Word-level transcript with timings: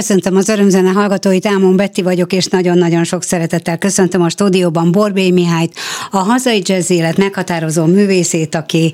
Köszöntöm 0.00 0.36
az 0.36 0.48
örömzene 0.48 0.90
hallgatóit, 0.90 1.46
Ámon 1.46 1.76
Betty 1.76 2.02
vagyok, 2.02 2.32
és 2.32 2.46
nagyon-nagyon 2.46 3.04
sok 3.04 3.22
szeretettel 3.22 3.78
köszöntöm 3.78 4.22
a 4.22 4.28
stúdióban 4.28 4.92
Borbé 4.92 5.30
Mihályt, 5.30 5.74
a 6.10 6.16
hazai 6.16 6.62
jazz 6.64 6.90
élet 6.90 7.16
meghatározó 7.16 7.84
művészét, 7.84 8.54
aki 8.54 8.92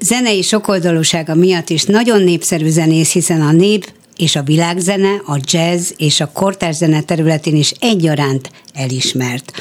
zenei 0.00 0.42
sokoldalúsága 0.42 1.34
miatt 1.34 1.70
is 1.70 1.84
nagyon 1.84 2.22
népszerű 2.22 2.68
zenész, 2.68 3.12
hiszen 3.12 3.40
a 3.40 3.52
nép 3.52 3.89
és 4.20 4.36
a 4.36 4.42
világzene, 4.42 5.22
a 5.26 5.38
jazz 5.42 5.90
és 5.96 6.20
a 6.20 6.30
kortárs 6.32 6.76
zene 6.76 7.00
területén 7.00 7.56
is 7.56 7.74
egyaránt 7.80 8.50
elismert. 8.74 9.52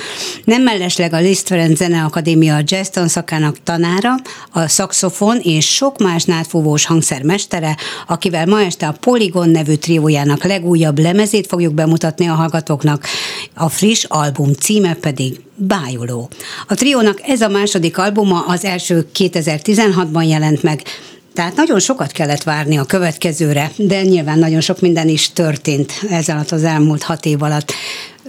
Nem 0.44 0.62
mellesleg 0.62 1.14
a 1.14 1.20
Liszt 1.20 1.48
Ferenc 1.48 1.78
Zeneakadémia 1.78 2.62
jazz 2.64 2.88
tanszakának 2.88 3.64
tanára, 3.64 4.16
a 4.52 4.68
szakszofon 4.68 5.40
és 5.44 5.76
sok 5.76 5.98
más 5.98 6.24
nátfúvós 6.24 6.86
hangszermestere, 6.86 7.78
akivel 8.08 8.46
ma 8.46 8.62
este 8.62 8.88
a 8.88 8.96
Polygon 9.00 9.50
nevű 9.50 9.76
triójának 9.76 10.44
legújabb 10.44 11.00
lemezét 11.00 11.48
fogjuk 11.48 11.74
bemutatni 11.74 12.28
a 12.28 12.34
hallgatóknak. 12.34 13.06
A 13.54 13.70
friss 13.70 14.04
album 14.04 14.54
címe 14.54 14.94
pedig 14.94 15.42
Bájuló. 15.56 16.30
A 16.68 16.74
triónak 16.74 17.22
ez 17.28 17.42
a 17.42 17.50
második 17.50 17.98
albuma, 17.98 18.46
az 18.48 18.66
első 18.66 19.08
2016-ban 19.14 20.28
jelent 20.28 20.64
meg, 20.64 20.84
tehát 21.40 21.56
nagyon 21.56 21.80
sokat 21.80 22.12
kellett 22.12 22.44
várni 22.44 22.78
a 22.78 22.84
következőre, 22.84 23.72
de 23.76 24.02
nyilván 24.02 24.40
nagyon 24.40 24.62
sok 24.62 24.80
minden 24.82 25.08
is 25.08 25.32
történt 25.32 25.94
ez 26.10 26.30
alatt 26.30 26.52
az 26.52 26.64
elmúlt 26.64 27.04
hat 27.04 27.26
év 27.26 27.42
alatt. 27.42 27.74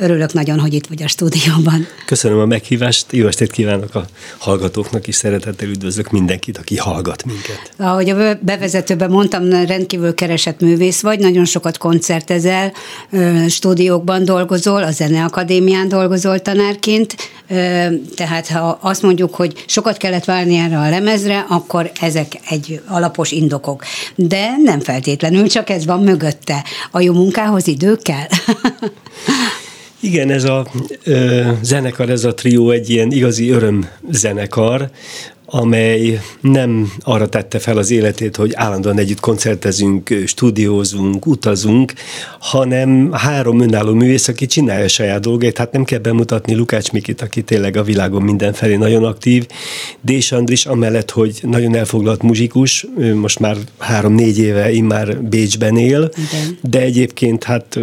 Örülök 0.00 0.32
nagyon, 0.32 0.58
hogy 0.58 0.74
itt 0.74 0.86
vagy 0.86 1.02
a 1.02 1.08
stúdióban. 1.08 1.86
Köszönöm 2.06 2.38
a 2.38 2.46
meghívást, 2.46 3.06
jó 3.10 3.26
estét 3.26 3.50
kívánok 3.50 3.94
a 3.94 4.04
hallgatóknak, 4.38 5.08
és 5.08 5.14
szeretettel 5.14 5.68
üdvözlök 5.68 6.10
mindenkit, 6.10 6.58
aki 6.58 6.76
hallgat 6.76 7.24
minket. 7.24 7.72
Ahogy 7.76 8.08
a 8.08 8.34
bevezetőben 8.40 9.10
mondtam, 9.10 9.50
rendkívül 9.50 10.14
keresett 10.14 10.60
művész 10.60 11.00
vagy, 11.00 11.18
nagyon 11.18 11.44
sokat 11.44 11.78
koncertezel, 11.78 12.72
stúdiókban 13.48 14.24
dolgozol, 14.24 14.82
a 14.82 14.90
Zeneakadémián 14.90 15.88
dolgozol 15.88 16.38
tanárként, 16.38 17.16
tehát 18.16 18.48
ha 18.48 18.78
azt 18.82 19.02
mondjuk, 19.02 19.34
hogy 19.34 19.64
sokat 19.66 19.96
kellett 19.96 20.24
várni 20.24 20.56
erre 20.56 20.78
a 20.78 20.88
lemezre, 20.88 21.46
akkor 21.48 21.90
ezek 22.00 22.40
egy 22.48 22.80
alapos 22.86 23.30
indokok. 23.30 23.84
De 24.14 24.50
nem 24.64 24.80
feltétlenül, 24.80 25.48
csak 25.48 25.70
ez 25.70 25.86
van 25.86 26.02
mögötte. 26.02 26.64
A 26.90 27.00
jó 27.00 27.12
munkához 27.12 27.66
idő 27.66 27.96
kell. 27.96 28.26
Igen, 30.00 30.30
ez 30.30 30.44
a 30.44 30.66
ö, 31.04 31.50
zenekar, 31.62 32.10
ez 32.10 32.24
a 32.24 32.34
trió 32.34 32.70
egy 32.70 32.90
ilyen 32.90 33.10
igazi 33.10 33.50
öröm 33.50 33.88
zenekar, 34.10 34.90
amely 35.50 36.20
nem 36.40 36.92
arra 37.00 37.28
tette 37.28 37.58
fel 37.58 37.76
az 37.76 37.90
életét, 37.90 38.36
hogy 38.36 38.52
állandóan 38.54 38.98
együtt 38.98 39.20
koncertezünk, 39.20 40.14
stúdiózunk, 40.26 41.26
utazunk, 41.26 41.92
hanem 42.38 43.12
három 43.12 43.60
önálló 43.60 43.92
művész, 43.92 44.28
aki 44.28 44.46
csinálja 44.46 44.84
a 44.84 44.88
saját 44.88 45.20
dolgait, 45.20 45.58
hát 45.58 45.72
nem 45.72 45.84
kell 45.84 45.98
bemutatni 45.98 46.54
Lukács 46.54 46.92
Mikit, 46.92 47.22
aki 47.22 47.42
tényleg 47.42 47.76
a 47.76 47.82
világon 47.82 48.22
mindenfelé 48.22 48.76
nagyon 48.76 49.04
aktív, 49.04 49.46
Dés 50.00 50.32
Andris 50.32 50.66
amellett, 50.66 51.10
hogy 51.10 51.38
nagyon 51.42 51.74
elfoglalt 51.74 52.22
muzsikus, 52.22 52.86
most 53.14 53.38
már 53.38 53.56
három-négy 53.78 54.38
éve 54.38 54.72
immár 54.72 55.22
Bécsben 55.22 55.76
él, 55.76 56.10
Igen. 56.16 56.58
de 56.62 56.80
egyébként 56.80 57.44
hát 57.44 57.78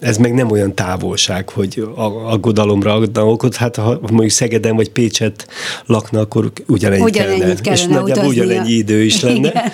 ez 0.00 0.16
meg 0.16 0.34
nem 0.34 0.50
olyan 0.50 0.74
távolság, 0.74 1.48
hogy 1.48 1.86
aggodalomra 2.26 2.94
adna 2.94 3.26
okot, 3.26 3.56
hát 3.56 3.76
ha 3.76 3.98
mondjuk 4.00 4.30
Szegeden 4.30 4.76
vagy 4.76 4.90
Pécset 4.90 5.46
lakna, 5.86 6.20
akkor 6.20 6.52
ugyanennyi 7.00 7.38
kellene, 7.38 7.60
kellene 7.60 7.82
és 7.82 7.86
nagyjából 7.86 8.26
ugyanennyi 8.26 8.72
idő 8.72 9.02
is 9.02 9.20
lenne. 9.20 9.48
Igen. 9.48 9.72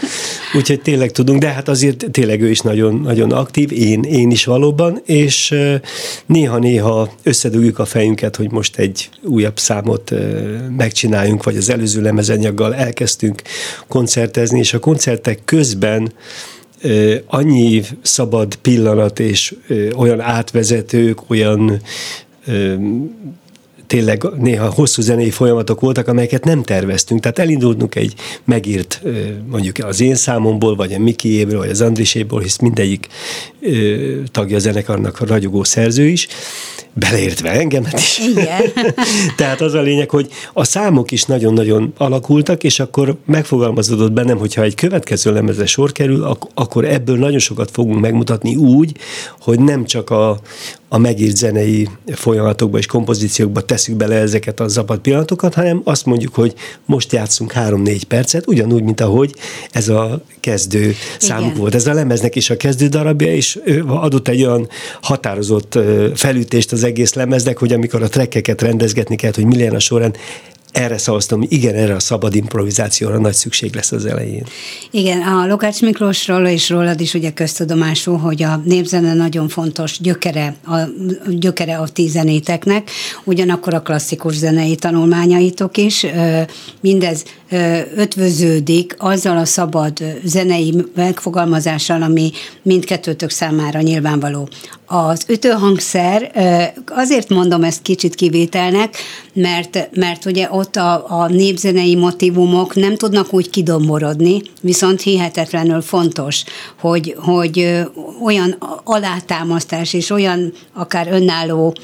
Úgyhogy 0.54 0.80
tényleg 0.80 1.10
tudunk, 1.10 1.40
de 1.40 1.48
hát 1.48 1.68
azért 1.68 2.04
tényleg 2.10 2.42
ő 2.42 2.50
is 2.50 2.60
nagyon, 2.60 3.00
nagyon 3.00 3.32
aktív, 3.32 3.72
én, 3.72 4.02
én 4.02 4.30
is 4.30 4.44
valóban, 4.44 5.02
és 5.04 5.54
néha-néha 6.26 7.12
összedugjuk 7.22 7.78
a 7.78 7.84
fejünket, 7.84 8.36
hogy 8.36 8.50
most 8.50 8.76
egy 8.76 9.08
újabb 9.22 9.58
számot 9.58 10.12
megcsináljunk, 10.76 11.44
vagy 11.44 11.56
az 11.56 11.70
előző 11.70 12.02
lemezanyaggal 12.02 12.74
elkezdtünk 12.74 13.42
koncertezni, 13.88 14.58
és 14.58 14.74
a 14.74 14.78
koncertek 14.78 15.38
közben 15.44 16.12
annyi 17.26 17.82
szabad 18.02 18.54
pillanat 18.54 19.18
és 19.18 19.54
olyan 19.96 20.20
átvezetők, 20.20 21.30
olyan 21.30 21.80
tényleg 23.88 24.22
néha 24.36 24.70
hosszú 24.70 25.02
zenei 25.02 25.30
folyamatok 25.30 25.80
voltak, 25.80 26.08
amelyeket 26.08 26.44
nem 26.44 26.62
terveztünk. 26.62 27.20
Tehát 27.20 27.38
elindultunk 27.38 27.94
egy 27.94 28.14
megírt, 28.44 29.02
mondjuk 29.50 29.76
az 29.78 30.00
én 30.00 30.14
számomból, 30.14 30.76
vagy 30.76 30.92
a 30.92 30.98
Mikiéből, 30.98 31.58
vagy 31.58 31.70
az 31.70 31.80
Andriséból, 31.80 32.40
hisz 32.40 32.58
mindegyik 32.58 33.08
tagja 34.30 34.56
a 34.56 34.60
zenekarnak 34.60 35.20
a 35.20 35.26
ragyogó 35.26 35.64
szerző 35.64 36.06
is, 36.06 36.28
beleértve 36.98 37.50
engemet 37.50 37.98
is. 37.98 38.18
Igen. 38.18 38.62
Tehát 39.36 39.60
az 39.60 39.74
a 39.74 39.80
lényeg, 39.80 40.10
hogy 40.10 40.28
a 40.52 40.64
számok 40.64 41.10
is 41.10 41.24
nagyon-nagyon 41.24 41.92
alakultak, 41.96 42.64
és 42.64 42.80
akkor 42.80 43.16
megfogalmazódott 43.26 44.12
bennem, 44.12 44.38
hogyha 44.38 44.62
egy 44.62 44.74
következő 44.74 45.32
lemezre 45.32 45.66
sor 45.66 45.92
kerül, 45.92 46.36
akkor 46.54 46.84
ebből 46.84 47.18
nagyon 47.18 47.38
sokat 47.38 47.70
fogunk 47.70 48.00
megmutatni 48.00 48.54
úgy, 48.54 48.96
hogy 49.40 49.60
nem 49.60 49.84
csak 49.84 50.10
a, 50.10 50.38
a 50.88 50.98
megírt 50.98 51.36
zenei 51.36 51.88
folyamatokba 52.06 52.78
és 52.78 52.86
kompozíciókba 52.86 53.60
tesszük 53.60 53.96
bele 53.96 54.14
ezeket 54.14 54.60
a 54.60 54.68
zabad 54.68 54.98
pillanatokat, 54.98 55.54
hanem 55.54 55.80
azt 55.84 56.06
mondjuk, 56.06 56.34
hogy 56.34 56.54
most 56.84 57.12
játszunk 57.12 57.52
három-négy 57.52 58.04
percet, 58.04 58.46
ugyanúgy, 58.46 58.82
mint 58.82 59.00
ahogy 59.00 59.34
ez 59.70 59.88
a 59.88 60.20
kezdő 60.40 60.94
számuk 61.18 61.56
volt. 61.56 61.74
Ez 61.74 61.86
a 61.86 61.92
lemeznek 61.92 62.36
is 62.36 62.50
a 62.50 62.56
kezdő 62.56 62.86
darabja, 62.86 63.34
és 63.34 63.58
adott 63.86 64.28
egy 64.28 64.42
olyan 64.42 64.68
határozott 65.00 65.78
felütést 66.14 66.72
az 66.72 66.84
egész 66.84 67.14
lemeznek, 67.14 67.58
hogy 67.58 67.72
amikor 67.72 68.02
a 68.02 68.08
trekkeket 68.08 68.62
rendezgetni 68.62 69.16
kellett, 69.16 69.36
hogy 69.36 69.44
mi 69.44 69.56
legyen 69.56 69.74
a 69.74 69.78
során, 69.78 70.14
erre 70.72 70.98
szavaztam, 70.98 71.42
igen, 71.48 71.74
erre 71.74 71.94
a 71.94 72.00
szabad 72.00 72.34
improvizációra 72.34 73.18
nagy 73.18 73.34
szükség 73.34 73.74
lesz 73.74 73.92
az 73.92 74.06
elején. 74.06 74.44
Igen, 74.90 75.22
a 75.22 75.46
Lokács 75.46 75.80
Miklósról 75.80 76.46
és 76.46 76.68
rólad 76.68 77.00
is 77.00 77.14
ugye 77.14 77.32
köztudomású, 77.32 78.16
hogy 78.16 78.42
a 78.42 78.62
népzene 78.64 79.14
nagyon 79.14 79.48
fontos 79.48 80.00
gyökere 80.00 80.56
a, 80.66 80.76
gyökere 81.28 81.76
a 81.76 81.88
ti 81.88 82.08
zenéteknek, 82.08 82.90
ugyanakkor 83.24 83.74
a 83.74 83.82
klasszikus 83.82 84.34
zenei 84.34 84.74
tanulmányaitok 84.74 85.76
is. 85.76 86.06
Mindez 86.80 87.24
ötvöződik 87.96 88.94
azzal 88.98 89.36
a 89.36 89.44
szabad 89.44 90.04
zenei 90.24 90.74
megfogalmazással, 90.94 92.02
ami 92.02 92.30
mindkettőtök 92.62 93.30
számára 93.30 93.80
nyilvánvaló. 93.80 94.48
Az 94.86 95.24
ütőhangszer, 95.28 96.32
azért 96.86 97.28
mondom 97.28 97.62
ezt 97.62 97.82
kicsit 97.82 98.14
kivételnek, 98.14 98.96
mert, 99.32 99.88
mert 99.94 100.24
ugye 100.24 100.46
ott 100.58 100.76
a, 100.76 101.20
a 101.20 101.28
népzenei 101.28 101.94
motivumok 101.94 102.74
nem 102.74 102.96
tudnak 102.96 103.32
úgy 103.32 103.50
kidomborodni, 103.50 104.42
viszont 104.60 105.02
hihetetlenül 105.02 105.80
fontos, 105.80 106.44
hogy, 106.80 107.14
hogy 107.18 107.82
olyan 108.22 108.56
alátámasztás 108.84 109.92
és 109.92 110.10
olyan 110.10 110.52
akár 110.74 111.08
önálló 111.10 111.76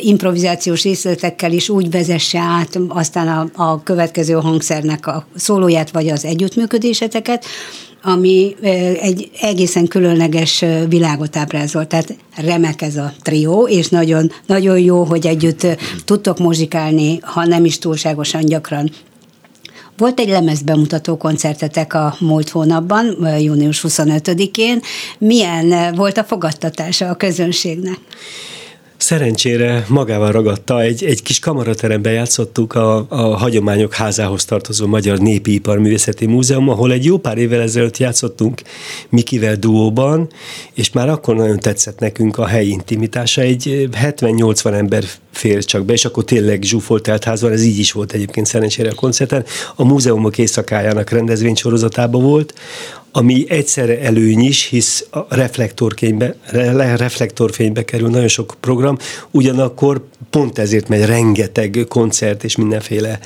improvizációs 0.00 0.82
részletekkel 0.82 1.52
is 1.52 1.68
úgy 1.68 1.90
vezesse 1.90 2.38
át 2.38 2.78
aztán 2.88 3.28
a, 3.28 3.62
a 3.62 3.82
következő 3.82 4.34
hangszernek 4.34 5.06
a 5.06 5.26
szólóját 5.34 5.90
vagy 5.90 6.08
az 6.08 6.24
együttműködéseteket, 6.24 7.44
ami 8.02 8.56
egy 9.00 9.30
egészen 9.40 9.86
különleges 9.86 10.64
világot 10.88 11.36
ábrázol. 11.36 11.86
Tehát 11.86 12.16
remek 12.36 12.82
ez 12.82 12.96
a 12.96 13.12
trió, 13.22 13.68
és 13.68 13.88
nagyon, 13.88 14.32
nagyon 14.46 14.78
jó, 14.78 15.02
hogy 15.04 15.26
együtt 15.26 15.66
tudtok 16.04 16.38
muzsikálni, 16.38 17.18
ha 17.22 17.46
nem 17.46 17.64
is 17.64 17.78
túlságosan 17.78 18.44
gyakran. 18.44 18.90
Volt 19.96 20.20
egy 20.20 20.28
lemezbemutató 20.28 21.16
koncertetek 21.16 21.94
a 21.94 22.14
múlt 22.18 22.48
hónapban, 22.48 23.26
június 23.40 23.84
25-én. 23.88 24.80
Milyen 25.18 25.94
volt 25.94 26.18
a 26.18 26.24
fogadtatása 26.24 27.08
a 27.08 27.14
közönségnek? 27.14 27.98
Szerencsére 29.00 29.84
magával 29.88 30.32
ragadta, 30.32 30.80
egy, 30.80 31.04
egy 31.04 31.22
kis 31.22 31.38
kamarateremben 31.38 32.12
játszottuk 32.12 32.74
a, 32.74 33.06
a 33.08 33.36
Hagyományok 33.36 33.94
Házához 33.94 34.44
tartozó 34.44 34.86
Magyar 34.86 35.18
Népi 35.18 35.54
Iparművészeti 35.54 36.26
Múzeum, 36.26 36.68
ahol 36.68 36.92
egy 36.92 37.04
jó 37.04 37.18
pár 37.18 37.38
évvel 37.38 37.60
ezelőtt 37.60 37.96
játszottunk 37.96 38.62
Mikivel 39.08 39.56
duóban, 39.56 40.28
és 40.74 40.90
már 40.92 41.08
akkor 41.08 41.36
nagyon 41.36 41.58
tetszett 41.58 41.98
nekünk 41.98 42.38
a 42.38 42.46
helyi 42.46 42.70
intimitása. 42.70 43.40
Egy 43.40 43.88
70-80 44.02 44.72
ember 44.72 45.04
fér 45.30 45.64
csak 45.64 45.84
be, 45.84 45.92
és 45.92 46.04
akkor 46.04 46.24
tényleg 46.24 46.62
zsúfolt 46.62 47.02
telt 47.02 47.24
ház 47.24 47.40
van, 47.40 47.52
ez 47.52 47.62
így 47.62 47.78
is 47.78 47.92
volt 47.92 48.12
egyébként 48.12 48.46
szerencsére 48.46 48.90
a 48.90 48.94
koncerten. 48.94 49.44
A 49.76 49.84
múzeumok 49.84 50.38
éjszakájának 50.38 51.10
rendezvénysorozatában 51.10 52.22
volt, 52.22 52.54
ami 53.12 53.44
egyszerre 53.48 54.00
előny 54.00 54.40
is, 54.40 54.66
hisz 54.66 55.06
a 55.10 55.34
reflektorfénybe, 55.34 56.34
reflektorfénybe 56.96 57.84
kerül 57.84 58.08
nagyon 58.08 58.28
sok 58.28 58.54
program, 58.60 58.98
ugyanakkor 59.30 60.02
pont 60.30 60.58
ezért 60.58 60.88
megy 60.88 61.04
rengeteg 61.04 61.84
koncert 61.88 62.44
és 62.44 62.56
mindenféle 62.56 63.18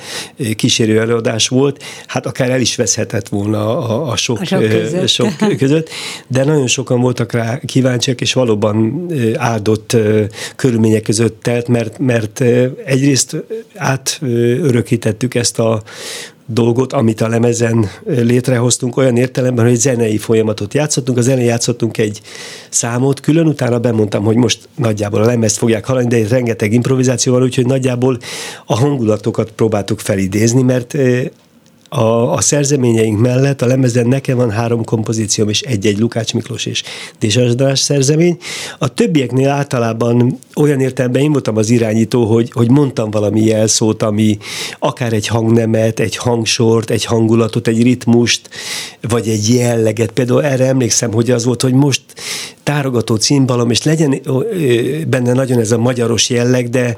kísérő 0.55 0.99
előadás 0.99 1.47
volt, 1.47 1.83
hát 2.07 2.25
akár 2.25 2.49
el 2.49 2.61
is 2.61 2.75
veszhetett 2.75 3.27
volna 3.27 3.77
a, 3.77 4.11
a 4.11 4.15
sok, 4.15 4.41
a 4.41 4.45
sok, 4.45 4.59
között. 4.59 5.07
sok 5.07 5.33
között, 5.57 5.89
de 6.27 6.43
nagyon 6.43 6.67
sokan 6.67 7.01
voltak 7.01 7.31
rá 7.31 7.59
kíváncsiak, 7.65 8.21
és 8.21 8.33
valóban 8.33 9.07
áldott 9.35 9.97
körülmények 10.55 11.01
között 11.01 11.43
telt, 11.43 11.67
mert, 11.67 11.99
mert 11.99 12.43
egyrészt 12.85 13.35
átörökítettük 13.75 15.35
ezt 15.35 15.59
a 15.59 15.81
dolgot, 16.45 16.93
amit 16.93 17.21
a 17.21 17.27
lemezen 17.27 17.89
létrehoztunk, 18.05 18.97
olyan 18.97 19.17
értelemben, 19.17 19.65
hogy 19.65 19.75
zenei 19.75 20.17
folyamatot 20.17 20.73
játszottunk. 20.73 21.17
Az 21.17 21.27
elején 21.27 21.47
játszottunk 21.47 21.97
egy 21.97 22.21
számot, 22.69 23.19
külön 23.19 23.47
utána 23.47 23.79
bemondtam, 23.79 24.23
hogy 24.23 24.35
most 24.35 24.67
nagyjából 24.75 25.21
a 25.21 25.25
lemezt 25.25 25.57
fogják 25.57 25.85
hallani, 25.85 26.07
de 26.07 26.27
rengeteg 26.27 26.73
improvizáció 26.73 27.33
van, 27.33 27.41
úgyhogy 27.41 27.65
nagyjából 27.65 28.17
a 28.65 28.75
hangulatokat 28.75 29.51
próbáltuk 29.51 29.99
felidézni, 29.99 30.61
mert 30.61 30.97
a, 31.95 32.33
a 32.33 32.41
szerzeményeink 32.41 33.19
mellett 33.19 33.61
a 33.61 33.65
lemezen 33.65 34.07
nekem 34.07 34.37
van 34.37 34.51
három 34.51 34.83
kompozícióm 34.83 35.49
és 35.49 35.61
egy-egy 35.61 35.99
Lukács 35.99 36.33
Miklós 36.33 36.65
és 36.65 36.83
Désasdás 37.19 37.79
szerzemény. 37.79 38.37
A 38.79 38.87
többieknél 38.87 39.49
általában 39.49 40.39
olyan 40.55 40.79
értelemben 40.79 41.21
én 41.21 41.31
voltam 41.31 41.57
az 41.57 41.69
irányító, 41.69 42.25
hogy, 42.25 42.51
hogy 42.53 42.69
mondtam 42.69 43.11
valami 43.11 43.41
jelszót, 43.41 44.03
ami 44.03 44.37
akár 44.79 45.13
egy 45.13 45.27
hangnemet, 45.27 45.99
egy 45.99 46.15
hangsort, 46.15 46.89
egy 46.89 47.05
hangulatot, 47.05 47.67
egy 47.67 47.83
ritmust, 47.83 48.49
vagy 49.01 49.27
egy 49.27 49.49
jelleget. 49.49 50.11
Például 50.11 50.43
erre 50.43 50.65
emlékszem, 50.65 51.13
hogy 51.13 51.31
az 51.31 51.45
volt, 51.45 51.61
hogy 51.61 51.73
most 51.73 52.01
tárogató 52.63 53.15
címbalom, 53.15 53.71
és 53.71 53.83
legyen 53.83 54.21
benne 55.07 55.33
nagyon 55.33 55.59
ez 55.59 55.71
a 55.71 55.77
magyaros 55.77 56.29
jelleg, 56.29 56.69
de 56.69 56.97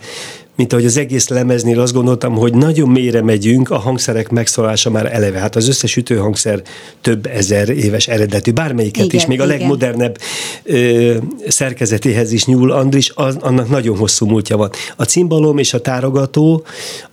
mint 0.58 0.74
ahogy 0.74 0.86
az 0.86 0.98
egész 0.98 1.28
lemeznél 1.28 1.80
azt 1.80 1.94
gondoltam, 1.94 2.34
hogy 2.34 2.54
nagyon 2.54 2.90
mélyre 2.90 3.22
megyünk, 3.22 3.70
a 3.70 3.78
hangszerek 3.78 4.30
megszólása 4.30 4.90
már 4.90 5.14
eleve. 5.14 5.40
Hát 5.40 5.56
az 5.56 5.68
összes 5.68 5.96
ütőhangszer 5.96 6.62
több 7.02 7.26
ezer 7.26 7.70
éves 7.70 8.08
eredetű, 8.08 8.52
bármelyiket 8.52 9.06
igen, 9.06 9.16
is, 9.16 9.26
még 9.26 9.38
igen. 9.38 9.50
a 9.50 9.52
legmodernebb 9.52 10.18
ö, 10.64 11.16
szerkezetéhez 11.48 12.32
is 12.32 12.46
nyúl 12.46 12.72
Andris, 12.72 13.12
az, 13.16 13.36
annak 13.40 13.70
nagyon 13.70 13.98
hosszú 13.98 14.26
múltja 14.26 14.58
van. 14.58 14.70
A 14.96 15.04
cimbalom 15.04 15.58
és 15.58 15.74
a 15.74 15.82
tárogató, 15.82 16.64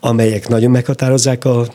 amelyek 0.01 0.49
nagyon 0.49 0.71
meghatározzák 0.71 1.45
a 1.45 1.67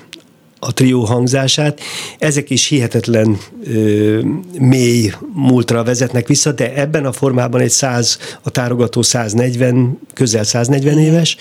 a 0.60 0.74
trió 0.74 1.04
hangzását. 1.04 1.80
Ezek 2.18 2.50
is 2.50 2.68
hihetetlen 2.68 3.38
ö, 3.64 4.22
mély 4.60 5.12
múltra 5.34 5.84
vezetnek 5.84 6.28
vissza, 6.28 6.52
de 6.52 6.74
ebben 6.74 7.06
a 7.06 7.12
formában 7.12 7.62
egy 7.62 7.70
100, 7.70 8.18
a 8.42 8.50
tárogató 8.50 9.02
140, 9.02 10.00
közel 10.14 10.44
140 10.44 11.00
éves, 11.00 11.38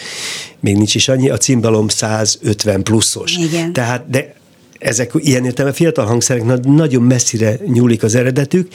még 0.60 0.76
nincs 0.76 0.94
is 0.94 1.08
annyi, 1.08 1.28
a 1.28 1.36
cimbalom 1.36 1.88
150 1.88 2.82
pluszos. 2.82 3.36
Igen. 3.36 3.72
Tehát, 3.72 4.10
de 4.10 4.34
ezek 4.78 5.12
ilyen 5.14 5.44
értelme 5.44 5.72
fiatal 5.72 6.04
hangszerek 6.04 6.62
nagyon 6.62 7.02
messzire 7.02 7.58
nyúlik 7.66 8.02
az 8.02 8.14
eredetük, 8.14 8.68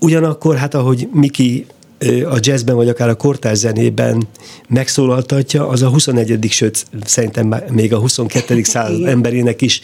ugyanakkor, 0.00 0.56
hát 0.56 0.74
ahogy 0.74 1.08
Miki 1.12 1.66
a 2.30 2.38
jazzben, 2.40 2.74
vagy 2.76 2.88
akár 2.88 3.08
a 3.08 3.14
kortárs 3.14 3.58
zenében 3.58 4.28
megszólaltatja, 4.68 5.68
az 5.68 5.82
a 5.82 5.88
21. 5.88 6.46
sőt 6.50 6.86
szerintem 7.04 7.54
még 7.70 7.92
a 7.92 7.98
22. 7.98 8.62
század 8.62 9.06
emberének 9.06 9.62
is 9.62 9.80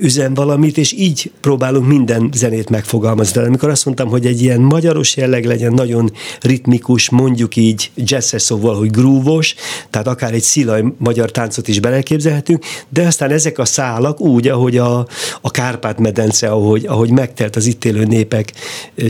üzen 0.00 0.34
valamit, 0.34 0.78
és 0.78 0.92
így 0.92 1.30
próbálunk 1.40 1.86
minden 1.86 2.30
zenét 2.34 2.70
megfogalmazni. 2.70 3.40
De 3.40 3.46
amikor 3.46 3.68
azt 3.68 3.84
mondtam, 3.84 4.08
hogy 4.08 4.26
egy 4.26 4.42
ilyen 4.42 4.60
magyaros 4.60 5.16
jelleg 5.16 5.44
legyen, 5.44 5.72
nagyon 5.72 6.12
ritmikus, 6.40 7.10
mondjuk 7.10 7.56
így 7.56 7.90
jazzes 7.96 8.42
szóval, 8.42 8.76
hogy 8.76 8.90
grúvos, 8.90 9.54
tehát 9.90 10.06
akár 10.06 10.32
egy 10.32 10.42
szilaj 10.42 10.84
magyar 10.98 11.30
táncot 11.30 11.68
is 11.68 11.80
beleképzelhetünk, 11.80 12.64
de 12.88 13.06
aztán 13.06 13.30
ezek 13.30 13.58
a 13.58 13.64
szálak 13.64 14.20
úgy, 14.20 14.48
ahogy 14.48 14.76
a, 14.76 15.06
a 15.40 15.50
Kárpát-medence, 15.50 16.48
ahogy, 16.48 16.86
ahogy 16.86 17.10
megtelt 17.10 17.56
az 17.56 17.66
itt 17.66 17.84
élő 17.84 18.04
népek 18.04 18.52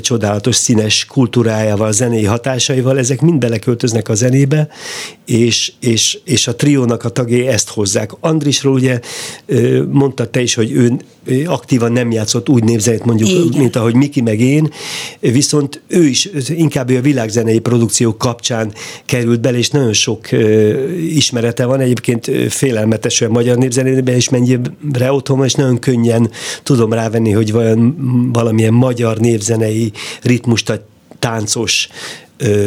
csodálatos 0.00 0.57
színes 0.57 1.04
kultúrájával, 1.04 1.92
zenei 2.03 2.25
hatásaival, 2.25 2.99
ezek 2.99 3.21
mind 3.21 3.39
beleköltöznek 3.39 4.09
a 4.09 4.15
zenébe, 4.15 4.69
és, 5.27 5.73
és, 5.81 6.19
és 6.25 6.47
a 6.47 6.57
triónak 6.57 7.05
a 7.05 7.09
tagjai 7.09 7.47
ezt 7.47 7.69
hozzák. 7.69 8.11
Andrisról 8.21 8.75
ugye 8.75 9.01
mondta 9.91 10.27
te 10.27 10.43
is, 10.43 10.55
hogy 10.55 10.73
ő 10.73 10.97
aktívan 11.47 11.93
nem 11.93 12.11
játszott 12.11 12.49
úgy 12.49 12.65
népzenét 12.65 13.05
mondjuk, 13.05 13.29
Igen. 13.29 13.61
mint 13.61 13.77
ahogy 13.77 13.95
Miki 13.95 14.21
meg 14.21 14.41
én, 14.41 14.71
viszont 15.21 15.83
ő 15.87 16.07
is 16.07 16.29
inkább 16.49 16.91
a 16.91 17.01
világzenei 17.01 17.59
produkció 17.59 18.17
kapcsán 18.17 18.73
került 19.05 19.41
bele, 19.41 19.59
és 19.59 19.71
nagyon 19.71 19.93
sok 19.93 20.29
ismerete 21.09 21.65
van, 21.65 21.81
egyébként 21.81 22.31
félelmetesen 22.49 23.31
magyar 23.31 23.57
népzenében 23.57 24.17
is 24.17 24.29
mennyire 24.29 25.13
otthon 25.13 25.37
van, 25.37 25.47
és 25.47 25.55
nagyon 25.55 25.79
könnyen 25.79 26.31
tudom 26.63 26.93
rávenni, 26.93 27.31
hogy 27.31 27.53
vajon 27.53 27.97
valamilyen 28.33 28.75
magyar 28.75 29.19
népzenei 29.19 29.93
ritmust 30.23 30.71
táncos 31.23 31.88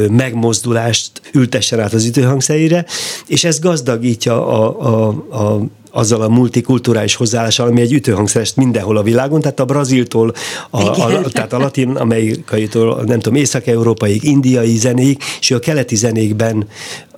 megmozdulást 0.09 1.21
ültessen 1.33 1.79
át 1.79 1.93
az 1.93 2.05
ütőhangszerére, 2.05 2.85
és 3.27 3.43
ez 3.43 3.59
gazdagítja 3.59 4.47
a, 4.47 4.79
a, 4.79 5.07
a 5.43 5.61
azzal 5.91 6.21
a 6.21 6.29
multikulturális 6.29 7.15
hozzáállással, 7.15 7.67
ami 7.67 7.81
egy 7.81 7.93
ütőhangszerest 7.93 8.55
mindenhol 8.55 8.97
a 8.97 9.03
világon, 9.03 9.41
tehát 9.41 9.59
a 9.59 9.65
braziltól, 9.65 10.33
a, 10.69 10.81
a, 10.81 11.21
tehát 11.29 11.53
a 11.53 11.57
latin-amerikaitól, 11.57 13.03
nem 13.05 13.19
tudom, 13.19 13.39
észak-európaig, 13.39 14.23
indiai 14.23 14.75
zenék, 14.75 15.23
és 15.39 15.51
a 15.51 15.59
keleti 15.59 15.95
zenékben 15.95 16.67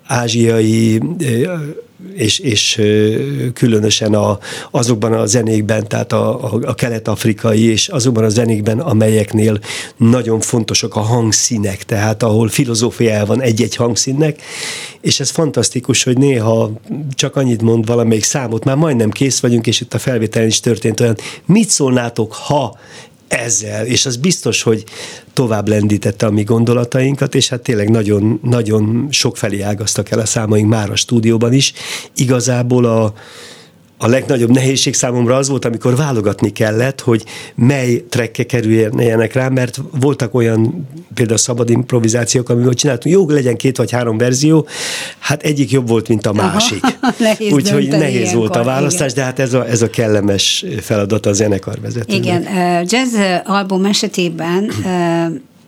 ázsiai 0.08 1.01
és, 2.13 2.39
és 2.39 2.82
különösen 3.54 4.13
a, 4.13 4.39
azokban 4.72 5.13
a 5.13 5.25
zenékben, 5.25 5.88
tehát 5.88 6.13
a, 6.13 6.54
a, 6.54 6.60
a 6.62 6.74
kelet-afrikai 6.74 7.63
és 7.63 7.88
azokban 7.88 8.24
a 8.24 8.30
zenékben, 8.30 8.80
amelyeknél 8.80 9.60
nagyon 9.98 10.39
fontosak 10.39 10.96
a 10.96 11.00
hangszínek, 11.00 11.84
tehát 11.84 12.24
ahol 12.24 12.48
filozófia 12.48 13.25
van 13.25 13.42
egy-egy 13.42 13.75
hangszínnek, 13.75 14.42
és 15.01 15.20
ez 15.20 15.30
fantasztikus, 15.30 16.04
hogy 16.04 16.18
néha 16.18 16.72
csak 17.13 17.36
annyit 17.36 17.62
mond 17.62 17.86
valamelyik 17.86 18.24
számot, 18.24 18.63
már 18.63 18.75
majdnem 18.75 19.10
kész 19.10 19.39
vagyunk, 19.39 19.68
és 19.68 19.82
itt 19.82 19.94
a 19.94 20.00
felvételen 20.00 20.48
is 20.48 20.60
történt 20.60 21.00
olyan, 21.00 21.18
mit 21.46 21.70
szólnátok, 21.70 22.34
ha 22.34 22.77
ezzel, 23.27 23.86
és 23.86 24.05
az 24.05 24.17
biztos, 24.17 24.62
hogy 24.62 24.84
tovább 25.34 25.67
lendítette 25.67 26.25
a 26.25 26.31
mi 26.31 26.43
gondolatainkat, 26.43 27.36
és 27.36 27.50
hát 27.50 27.62
tényleg 27.62 27.89
nagyon, 27.89 28.39
nagyon 28.43 29.07
sokfelé 29.12 29.62
ágaztak 29.62 30.12
el 30.12 30.19
a 30.19 30.25
számaink 30.25 30.69
már 30.69 30.89
a 30.89 30.96
stúdióban 30.96 31.53
is. 31.53 31.74
Igazából 32.15 32.86
a, 32.86 33.13
a 33.98 34.08
legnagyobb 34.08 34.50
nehézség 34.50 34.94
számomra 34.94 35.36
az 35.36 35.50
volt, 35.50 35.66
amikor 35.66 35.96
válogatni 35.96 36.51
kellett, 36.51 37.01
hogy 37.01 37.24
mely 37.56 38.06
trekke 38.10 38.44
kerüljenek 38.44 39.34
rá, 39.34 39.50
mert 39.50 39.80
voltak 40.00 40.34
olyan 40.34 40.88
például 41.13 41.38
szabad 41.38 41.70
improvizációk, 41.70 42.50
amivel 42.50 42.74
csináltunk, 42.74 43.16
jó, 43.16 43.30
legyen 43.30 43.56
két 43.56 43.77
vagy 43.77 43.92
három 43.92 44.18
verzió, 44.18 44.68
hát 45.20 45.44
egyik 45.44 45.72
jobb 45.72 45.88
volt, 45.88 46.08
mint 46.08 46.25
a 46.25 46.34
másik. 46.34 46.84
Úgyhogy 47.51 47.88
nehéz 47.88 48.16
ilyenkor, 48.16 48.39
volt 48.39 48.56
a 48.56 48.63
választás, 48.63 49.12
igen. 49.12 49.24
de 49.24 49.24
hát 49.24 49.39
ez 49.39 49.54
a, 49.54 49.68
ez 49.68 49.82
a 49.82 49.89
kellemes 49.89 50.66
feladat 50.82 51.25
a 51.25 51.34
zenekarvezetőnek. 51.34 52.25
Igen, 52.25 52.44
jazz 52.86 53.16
album 53.44 53.86
esetében 53.86 54.72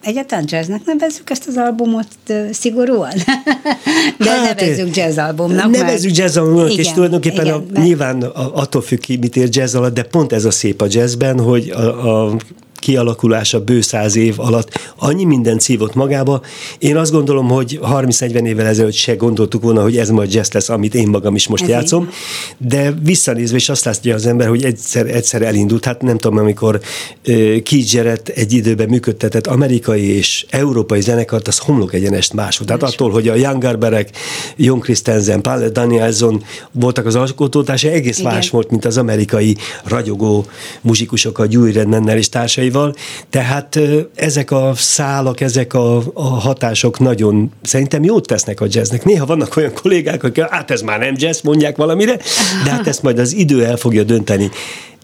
Egyáltalán 0.01 0.46
jazznek 0.48 0.86
nevezzük 0.86 1.29
ezt 1.29 1.48
az 1.48 1.58
albumot 1.58 2.08
szigorúan? 2.51 3.13
De 4.18 4.29
hát, 4.29 4.60
nevezzük 4.60 4.96
jazz 4.96 5.18
albumnak. 5.18 5.70
Nevezzük 5.70 6.15
jazz 6.15 6.38
albumnak, 6.38 6.74
és 6.74 6.91
tulajdonképpen 6.91 7.46
igen, 7.46 7.58
a, 7.58 7.63
mert... 7.72 7.86
nyilván 7.86 8.22
attól 8.53 8.82
függ 8.82 9.00
ki, 9.00 9.18
mit 9.18 9.36
ér 9.36 9.48
jazz 9.51 9.75
alatt, 9.75 9.94
de 9.94 10.03
pont 10.03 10.32
ez 10.32 10.46
a 10.46 10.51
szép 10.51 10.82
a 10.82 10.86
jazzben, 10.89 11.39
hogy 11.39 11.70
a, 11.70 12.27
a 12.27 12.36
kialakulása 12.79 13.59
bő 13.59 13.81
száz 13.81 14.15
év 14.15 14.39
alatt 14.39 14.79
annyi 14.95 15.24
minden 15.24 15.59
szívott 15.59 15.95
magába. 15.95 16.41
Én 16.77 16.98
azt 16.98 17.12
gondolom, 17.12 17.48
hogy 17.48 17.79
30-40 17.81 18.45
évvel 18.45 18.65
ezelőtt 18.65 18.93
se 18.93 19.15
gondoltuk 19.15 19.63
volna, 19.63 19.81
hogy 19.81 19.98
ez 19.98 20.09
majd 20.09 20.33
jazz 20.33 20.51
lesz, 20.51 20.69
amit 20.69 20.95
én 20.95 21.07
magam 21.07 21.36
is 21.36 21.48
most 21.48 21.63
ez 21.63 21.69
játszom, 21.69 22.09
de 22.57 22.93
visszanézve 23.03 23.55
is 23.55 23.69
azt 23.69 23.86
látja 23.86 24.15
az 24.15 24.25
ember, 24.25 24.48
hogy 24.48 24.63
egyszer, 24.63 25.07
egyszer 25.07 25.41
elindult. 25.41 25.86
Hát 25.86 26.01
nem 26.01 26.17
tudom, 26.17 26.38
amikor 26.38 26.75
uh, 26.75 27.62
Keith 27.62 27.93
Jarrett 27.93 28.27
egy 28.27 28.53
időben 28.53 28.89
működtetett 28.89 29.48
amerikai 29.48 30.15
és 30.15 30.45
európai 30.50 31.01
zenekart, 31.01 31.48
az 31.48 31.57
homlok 31.57 31.93
egyenest 31.93 32.33
más 32.33 32.57
volt. 32.57 32.69
Tehát 32.71 32.93
attól, 32.93 33.12
hogy 33.12 33.27
a 33.27 33.36
Young 33.36 33.62
Garberek, 33.62 34.09
Jon 34.55 34.79
Christensen, 34.79 35.41
Paul 35.41 35.69
Danielson 35.69 36.43
voltak 36.71 37.05
az 37.05 37.15
alkotótársa, 37.15 37.89
egész 37.89 38.19
Igen. 38.19 38.33
más 38.33 38.50
volt, 38.50 38.69
mint 38.69 38.86
az 38.86 38.98
amerikai 38.98 39.57
ragyogó 39.83 40.45
muzsikusok, 40.81 41.39
a 41.39 41.48
Dewey 41.48 41.71
Redmannel 41.71 42.17
és 42.17 42.29
társai 42.29 42.68
hatással, 42.73 42.95
tehát 43.29 43.79
ezek 44.15 44.51
a 44.51 44.71
szálak, 44.75 45.41
ezek 45.41 45.73
a, 45.73 45.97
a 46.13 46.23
hatások 46.23 46.99
nagyon 46.99 47.51
szerintem 47.61 48.03
jót 48.03 48.27
tesznek 48.27 48.61
a 48.61 48.65
jazznek. 48.69 49.03
Néha 49.03 49.25
vannak 49.25 49.57
olyan 49.57 49.73
kollégák, 49.73 50.23
akik 50.23 50.43
hát 50.43 50.71
ez 50.71 50.81
már 50.81 50.99
nem 50.99 51.13
jazz, 51.17 51.41
mondják 51.41 51.77
valamire, 51.77 52.17
de 52.63 52.69
hát 52.69 52.88
ezt 52.88 53.01
majd 53.03 53.19
az 53.19 53.33
idő 53.33 53.65
el 53.65 53.77
fogja 53.77 54.03
dönteni. 54.03 54.49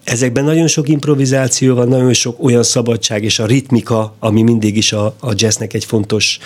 Ezekben 0.04 0.44
nagyon 0.44 0.66
sok 0.66 0.88
improvizáció 0.88 1.74
van, 1.74 1.88
nagyon 1.88 2.12
sok 2.12 2.44
olyan 2.44 2.62
szabadság, 2.62 3.24
és 3.24 3.38
a 3.38 3.46
ritmika, 3.46 4.14
ami 4.18 4.42
mindig 4.42 4.76
is 4.76 4.92
a, 4.92 5.14
a 5.20 5.32
jazznek 5.34 5.74
egy 5.74 5.84
fontos 5.84 6.38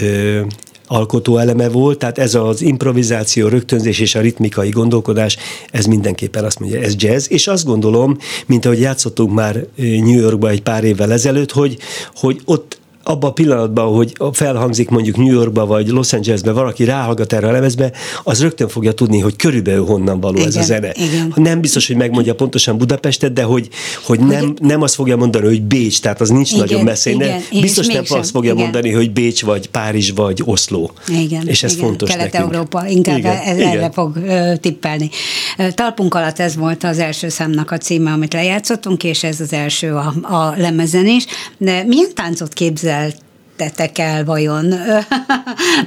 ö, 0.00 0.40
alkotó 0.88 1.38
eleme 1.38 1.68
volt, 1.68 1.98
tehát 1.98 2.18
ez 2.18 2.34
az 2.34 2.62
improvizáció, 2.62 3.48
rögtönzés 3.48 3.98
és 3.98 4.14
a 4.14 4.20
ritmikai 4.20 4.68
gondolkodás, 4.68 5.36
ez 5.70 5.84
mindenképpen 5.84 6.44
azt 6.44 6.58
mondja, 6.60 6.80
ez 6.80 6.94
jazz, 6.96 7.26
és 7.30 7.46
azt 7.46 7.64
gondolom, 7.64 8.16
mint 8.46 8.64
ahogy 8.64 8.80
játszottunk 8.80 9.32
már 9.32 9.66
New 9.76 10.20
Yorkba 10.20 10.48
egy 10.48 10.62
pár 10.62 10.84
évvel 10.84 11.12
ezelőtt, 11.12 11.52
hogy, 11.52 11.76
hogy 12.14 12.40
ott 12.44 12.78
abban 13.08 13.30
a 13.30 13.32
pillanatban, 13.32 13.94
hogy 13.94 14.12
felhangzik 14.32 14.88
mondjuk 14.88 15.16
New 15.16 15.32
Yorkba 15.32 15.66
vagy 15.66 15.88
Los 15.88 16.12
Angelesbe, 16.12 16.52
valaki 16.52 16.84
ráhallgat 16.84 17.32
erre 17.32 17.48
a 17.48 17.50
lemezbe, 17.50 17.92
az 18.22 18.40
rögtön 18.40 18.68
fogja 18.68 18.92
tudni, 18.92 19.18
hogy 19.18 19.36
körülbelül 19.36 19.84
honnan 19.84 20.20
való 20.20 20.36
igen, 20.36 20.48
ez 20.48 20.56
a 20.56 20.62
zene. 20.62 20.92
Igen. 20.94 21.32
Nem 21.34 21.60
biztos, 21.60 21.86
hogy 21.86 21.96
megmondja 21.96 22.34
pontosan 22.34 22.78
Budapestet, 22.78 23.32
de 23.32 23.42
hogy, 23.42 23.68
hogy 24.04 24.20
nem, 24.20 24.54
nem 24.60 24.82
azt 24.82 24.94
fogja 24.94 25.16
mondani, 25.16 25.46
hogy 25.46 25.62
Bécs, 25.62 26.00
tehát 26.00 26.20
az 26.20 26.28
nincs 26.28 26.50
igen, 26.52 26.64
nagyon 26.64 26.84
messze. 26.84 27.10
Igen, 27.10 27.28
nem, 27.28 27.60
biztos 27.60 27.86
nem 27.86 28.04
sem, 28.04 28.18
azt 28.18 28.30
fogja 28.30 28.52
igen. 28.52 28.62
mondani, 28.62 28.92
hogy 28.92 29.10
Bécs 29.12 29.44
vagy 29.44 29.68
Párizs 29.68 30.10
vagy 30.10 30.42
Oszló. 30.44 30.90
Igen, 31.08 31.46
és 31.46 31.62
ez 31.62 31.72
igen. 31.72 31.84
fontos 31.84 32.10
Kelet-Európa, 32.10 32.86
inkább 32.86 33.18
igen, 33.18 33.36
ez 33.36 33.56
igen. 33.56 33.68
erre 33.68 33.90
fog 33.92 34.16
uh, 34.16 34.56
tippelni. 34.56 35.10
Talpunk 35.74 36.14
alatt 36.14 36.38
ez 36.38 36.56
volt 36.56 36.84
az 36.84 36.98
első 36.98 37.28
számnak 37.28 37.70
a 37.70 37.78
címe, 37.78 38.10
amit 38.10 38.32
lejátszottunk, 38.32 39.04
és 39.04 39.24
ez 39.24 39.40
az 39.40 39.52
első 39.52 39.94
a, 39.94 40.14
a 40.22 40.54
lemezen 40.56 41.06
is. 41.06 41.26
De 41.58 41.84
milyen 41.84 42.14
táncot 42.14 42.52
képzel 42.52 42.97
képzeltetek 43.58 43.98
el 43.98 44.24
vajon? 44.24 44.64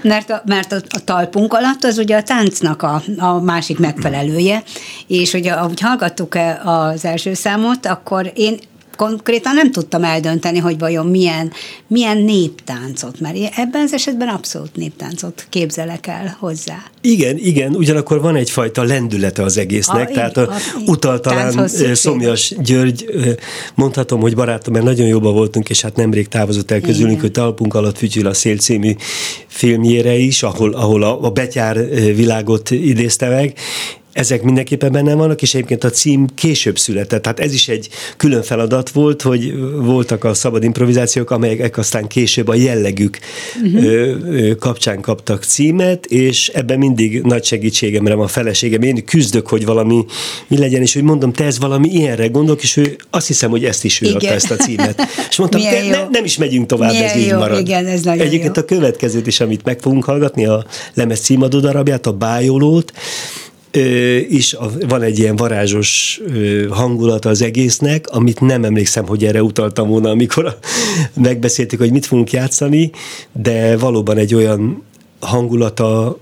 mert 0.01 0.29
a, 0.29 0.41
mert 0.45 0.71
a, 0.71 0.75
a 0.89 1.03
talpunk 1.03 1.53
alatt 1.53 1.83
az 1.83 1.97
ugye 1.97 2.17
a 2.17 2.23
táncnak 2.23 2.81
a, 2.81 3.01
a 3.17 3.39
másik 3.39 3.79
megfelelője, 3.79 4.63
és 5.07 5.33
ugye 5.33 5.51
ahogy 5.51 5.79
hallgattuk 5.79 6.37
az 6.63 7.05
első 7.05 7.33
számot, 7.33 7.85
akkor 7.85 8.31
én 8.35 8.59
konkrétan 9.08 9.53
nem 9.53 9.72
tudtam 9.72 10.03
eldönteni, 10.03 10.58
hogy 10.58 10.79
vajon 10.79 11.05
milyen, 11.05 11.51
milyen 11.88 12.17
néptáncot, 12.17 13.20
mert 13.20 13.36
ebben 13.55 13.81
az 13.81 13.93
esetben 13.93 14.27
abszolút 14.27 14.75
néptáncot 14.75 15.46
képzelek 15.50 16.08
el 16.08 16.38
hozzá. 16.39 16.84
Igen, 17.01 17.38
igen, 17.38 17.75
ugyanakkor 17.75 18.22
van 18.22 18.36
egyfajta 18.36 18.84
lendülete 18.84 19.43
az 19.43 19.58
egésznek, 19.58 20.10
a, 20.10 20.13
tehát 20.13 20.38
a, 20.38 20.41
a, 20.41 20.55
utal 20.86 21.20
talán 21.20 21.67
Szomjas 21.93 22.53
György, 22.63 23.05
mondhatom, 23.75 24.20
hogy 24.20 24.36
barátom, 24.36 24.74
mert 24.74 24.86
nagyon 24.86 25.08
jóban 25.08 25.34
voltunk, 25.34 25.70
és 25.70 25.81
hát 25.81 25.96
nemrég 25.96 26.27
távozott 26.27 26.72
el 26.72 26.81
közülünk, 26.81 27.10
igen. 27.10 27.22
hogy 27.22 27.31
talpunk 27.31 27.74
alatt 27.74 27.98
fütyül 27.98 28.27
a 28.27 28.34
szél 28.34 28.58
című 28.58 28.96
filmjére 29.48 30.15
is, 30.15 30.43
ahol, 30.43 30.74
ahol 30.74 31.03
a, 31.03 31.24
a 31.24 31.29
betyár 31.29 31.89
világot 32.15 32.72
idézte 32.72 33.29
meg, 33.29 33.53
ezek 34.13 34.41
mindenképpen 34.41 34.91
benne 34.91 35.13
vannak, 35.13 35.41
és 35.41 35.53
egyébként 35.53 35.83
a 35.83 35.89
cím 35.89 36.27
később 36.35 36.77
született. 36.77 37.21
Tehát 37.21 37.39
ez 37.39 37.53
is 37.53 37.67
egy 37.67 37.89
külön 38.17 38.41
feladat 38.41 38.89
volt, 38.89 39.21
hogy 39.21 39.53
voltak 39.75 40.23
a 40.23 40.33
szabad 40.33 40.63
improvizációk, 40.63 41.31
amelyek 41.31 41.77
aztán 41.77 42.07
később 42.07 42.47
a 42.47 42.55
jellegük 42.55 43.19
uh-huh. 43.63 44.55
kapcsán 44.55 45.01
kaptak 45.01 45.43
címet, 45.43 46.05
és 46.05 46.47
ebben 46.47 46.77
mindig 46.77 47.21
nagy 47.21 47.43
segítségemre 47.43 48.13
a 48.13 48.27
feleségem. 48.27 48.81
Én 48.81 49.05
küzdök, 49.05 49.47
hogy 49.47 49.65
valami 49.65 50.05
mi 50.47 50.57
legyen, 50.57 50.81
és 50.81 50.93
hogy 50.93 51.03
mondom, 51.03 51.33
te 51.33 51.43
ez 51.43 51.59
valami 51.59 51.89
ilyenre 51.89 52.27
gondolok, 52.27 52.63
és 52.63 52.77
ő 52.77 52.95
azt 53.09 53.27
hiszem, 53.27 53.49
hogy 53.49 53.65
ezt 53.65 53.83
is 53.83 54.01
ő 54.01 54.05
Igen. 54.05 54.17
adta 54.17 54.33
ezt 54.33 54.51
a 54.51 54.55
címet. 54.55 55.01
És 55.29 55.37
mondtam, 55.37 55.61
te, 55.61 55.87
ne, 55.89 56.07
nem 56.09 56.23
is 56.23 56.37
megyünk 56.37 56.65
tovább, 56.65 56.91
Milyen 56.91 57.09
ez 57.09 57.15
így 57.15 57.27
jó. 57.27 57.37
marad. 57.37 57.59
Igen, 57.59 57.85
ez 57.85 58.01
nagyon 58.01 58.25
Egyébként 58.25 58.55
jó. 58.55 58.61
a 58.61 58.65
következőt 58.65 59.27
is, 59.27 59.39
amit 59.39 59.63
meg 59.63 59.79
fogunk 59.79 60.03
hallgatni, 60.03 60.45
a 60.45 60.65
lemez 60.93 61.19
címadó 61.19 61.59
darabját, 61.59 62.05
a 62.05 62.11
Bájolót, 62.11 62.93
is 64.29 64.55
van 64.87 65.01
egy 65.01 65.19
ilyen 65.19 65.35
varázsos 65.35 66.21
hangulata 66.69 67.29
az 67.29 67.41
egésznek, 67.41 68.07
amit 68.09 68.39
nem 68.39 68.63
emlékszem, 68.63 69.05
hogy 69.07 69.25
erre 69.25 69.43
utaltam 69.43 69.89
volna, 69.89 70.09
amikor 70.09 70.57
megbeszéltük, 71.13 71.79
hogy 71.79 71.91
mit 71.91 72.05
fogunk 72.05 72.31
játszani, 72.31 72.91
de 73.31 73.77
valóban 73.77 74.17
egy 74.17 74.35
olyan 74.35 74.83
hangulata 75.19 76.19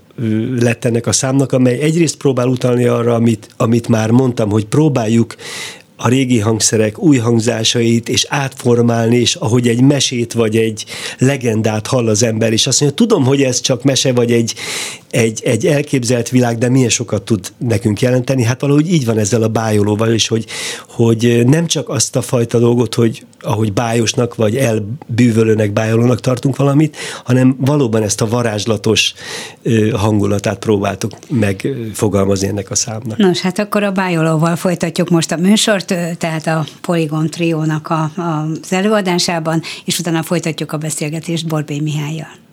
lett 0.60 0.84
ennek 0.84 1.06
a 1.06 1.12
számnak, 1.12 1.52
amely 1.52 1.80
egyrészt 1.80 2.16
próbál 2.16 2.48
utalni 2.48 2.84
arra, 2.84 3.14
amit, 3.14 3.48
amit 3.56 3.88
már 3.88 4.10
mondtam, 4.10 4.50
hogy 4.50 4.66
próbáljuk 4.66 5.36
a 6.02 6.08
régi 6.08 6.38
hangszerek 6.38 6.98
új 6.98 7.16
hangzásait, 7.16 8.08
és 8.08 8.26
átformálni, 8.28 9.16
és 9.16 9.34
ahogy 9.34 9.68
egy 9.68 9.80
mesét 9.80 10.32
vagy 10.32 10.56
egy 10.56 10.84
legendát 11.18 11.86
hall 11.86 12.08
az 12.08 12.22
ember, 12.22 12.52
és 12.52 12.66
azt 12.66 12.80
mondja, 12.80 12.98
tudom, 12.98 13.24
hogy 13.24 13.42
ez 13.42 13.60
csak 13.60 13.82
mese, 13.82 14.12
vagy 14.12 14.32
egy, 14.32 14.54
egy, 15.10 15.42
egy 15.44 15.66
elképzelt 15.66 16.28
világ, 16.28 16.58
de 16.58 16.68
milyen 16.68 16.88
sokat 16.88 17.22
tud 17.22 17.52
nekünk 17.58 18.00
jelenteni. 18.00 18.42
Hát 18.42 18.60
valahogy 18.60 18.92
így 18.92 19.04
van 19.04 19.18
ezzel 19.18 19.42
a 19.42 19.48
bájolóval 19.48 20.12
is, 20.12 20.28
hogy, 20.28 20.46
hogy 20.88 21.42
nem 21.46 21.66
csak 21.66 21.88
azt 21.88 22.16
a 22.16 22.22
fajta 22.22 22.58
dolgot, 22.58 22.94
hogy 22.94 23.26
ahogy 23.40 23.72
bájosnak 23.72 24.34
vagy 24.34 24.56
elbűvölőnek, 24.56 25.72
bájolónak 25.72 26.20
tartunk 26.20 26.56
valamit, 26.56 26.96
hanem 27.24 27.56
valóban 27.58 28.02
ezt 28.02 28.20
a 28.20 28.28
varázslatos 28.28 29.14
hangulatát 29.92 30.58
próbáltuk 30.58 31.12
megfogalmazni 31.28 32.48
ennek 32.48 32.70
a 32.70 32.74
számnak. 32.74 33.16
Nos, 33.16 33.40
hát 33.40 33.58
akkor 33.58 33.82
a 33.82 33.92
bájolóval 33.92 34.56
folytatjuk 34.56 35.08
most 35.08 35.32
a 35.32 35.36
műsort, 35.36 35.94
tehát 36.18 36.46
a 36.46 36.64
Polygon 36.80 37.30
Triónak 37.30 37.88
a, 37.88 38.10
a, 38.16 38.46
az 38.62 38.72
előadásában, 38.72 39.62
és 39.84 39.98
utána 39.98 40.22
folytatjuk 40.22 40.72
a 40.72 40.76
beszélgetést 40.76 41.46
Borbé 41.46 41.80
Mihályjal. 41.80 42.48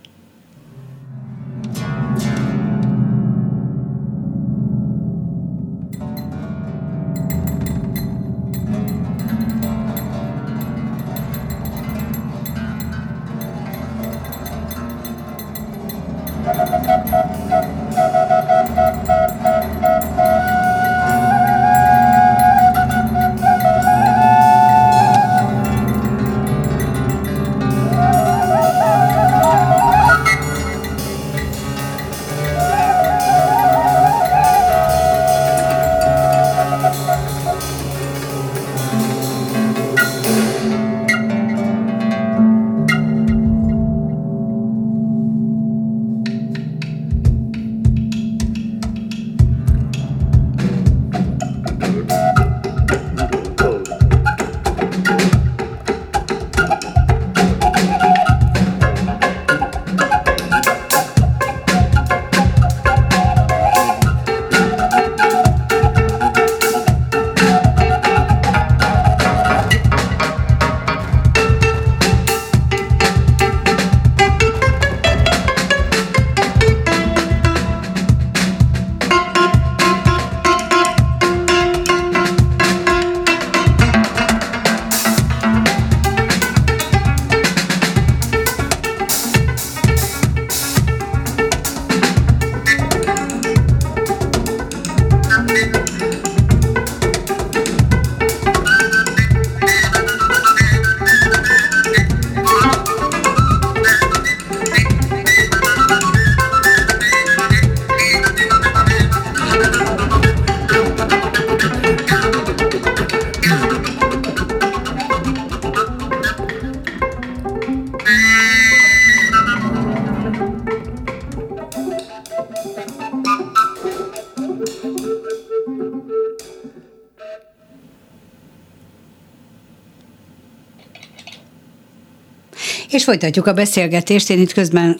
Folytatjuk 133.08 133.48
a 133.48 133.54
beszélgetést. 133.54 134.30
Én 134.30 134.39
itt 134.39 134.54
közben 134.54 134.98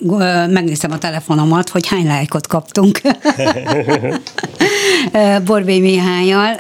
megnéztem 0.50 0.91
a 0.91 0.98
telefonomat, 0.98 1.70
hogy 1.70 1.88
hány 1.88 2.06
lájkot 2.06 2.48
kaptunk. 2.48 3.02
Borbé 5.46 5.80
Mihályjal, 5.80 6.60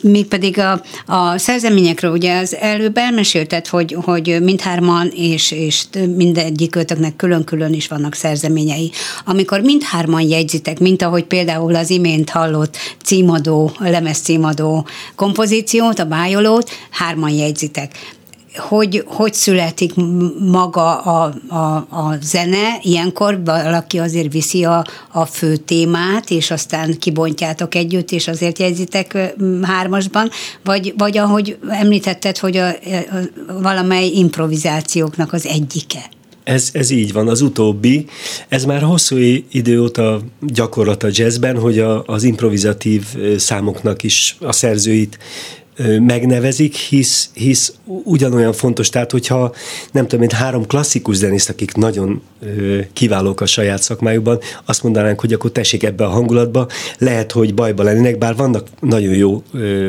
mégpedig 0.00 0.58
a, 0.58 0.82
a 1.06 1.38
szerzeményekről, 1.38 2.10
ugye 2.10 2.38
az 2.38 2.56
előbb 2.56 2.96
elmesélted, 2.96 3.66
hogy, 3.66 3.96
hogy 4.04 4.38
mindhárman 4.42 5.12
és, 5.14 5.50
és 5.50 5.84
mindegyikőtöknek 6.16 7.16
külön-külön 7.16 7.72
is 7.72 7.88
vannak 7.88 8.14
szerzeményei. 8.14 8.90
Amikor 9.24 9.60
mindhárman 9.60 10.22
jegyzitek, 10.22 10.78
mint 10.78 11.02
ahogy 11.02 11.24
például 11.24 11.74
az 11.74 11.90
imént 11.90 12.30
hallott 12.30 12.76
címadó, 13.04 13.70
lemez 13.78 14.18
címadó 14.18 14.86
kompozíciót, 15.14 15.98
a 15.98 16.04
bájolót, 16.04 16.70
hárman 16.90 17.30
jegyzitek 17.30 17.90
hogy, 18.56 19.04
hogy 19.06 19.34
születik 19.34 19.92
maga 20.38 21.00
a, 21.00 21.34
a, 21.48 21.76
a 21.76 22.16
zene, 22.20 22.78
ilyenkor 22.82 23.40
valaki 23.44 23.98
azért 23.98 24.32
viszi 24.32 24.64
a, 24.64 24.86
a 25.12 25.24
fő 25.24 25.56
témát, 25.56 26.30
és 26.30 26.50
aztán 26.50 26.98
kibontjátok 26.98 27.74
együtt, 27.74 28.10
és 28.10 28.28
azért 28.28 28.58
jegyzitek 28.58 29.34
hármasban, 29.62 30.30
vagy, 30.64 30.94
vagy 30.96 31.18
ahogy 31.18 31.58
említetted, 31.68 32.38
hogy 32.38 32.56
a, 32.56 32.68
a, 32.68 32.74
valamely 33.60 34.06
improvizációknak 34.06 35.32
az 35.32 35.46
egyike. 35.46 36.10
Ez, 36.44 36.68
ez 36.72 36.90
így 36.90 37.12
van, 37.12 37.28
az 37.28 37.40
utóbbi. 37.40 38.06
Ez 38.48 38.64
már 38.64 38.82
hosszú 38.82 39.16
idő 39.50 39.82
óta 39.82 40.20
gyakorlat 40.40 41.02
a 41.02 41.08
jazzben, 41.10 41.58
hogy 41.58 41.78
a, 41.78 42.04
az 42.06 42.22
improvizatív 42.22 43.04
számoknak 43.36 44.02
is 44.02 44.36
a 44.40 44.52
szerzőit 44.52 45.18
megnevezik, 46.00 46.74
hisz, 46.74 47.30
hisz 47.34 47.72
ugyanolyan 47.84 48.52
fontos, 48.52 48.88
tehát 48.88 49.10
hogyha 49.10 49.54
nem 49.92 50.02
tudom, 50.02 50.20
mint 50.20 50.32
három 50.32 50.66
klasszikus 50.66 51.16
zenészt, 51.16 51.48
akik 51.48 51.74
nagyon 51.74 52.22
kiválók 52.92 53.40
a 53.40 53.46
saját 53.46 53.82
szakmájukban, 53.82 54.38
azt 54.64 54.82
mondanánk, 54.82 55.20
hogy 55.20 55.32
akkor 55.32 55.52
tessék 55.52 55.82
ebbe 55.82 56.04
a 56.04 56.08
hangulatba, 56.08 56.66
lehet, 56.98 57.32
hogy 57.32 57.54
bajba 57.54 57.82
lennének, 57.82 58.18
bár 58.18 58.36
vannak 58.36 58.66
nagyon 58.80 59.14
jó 59.14 59.42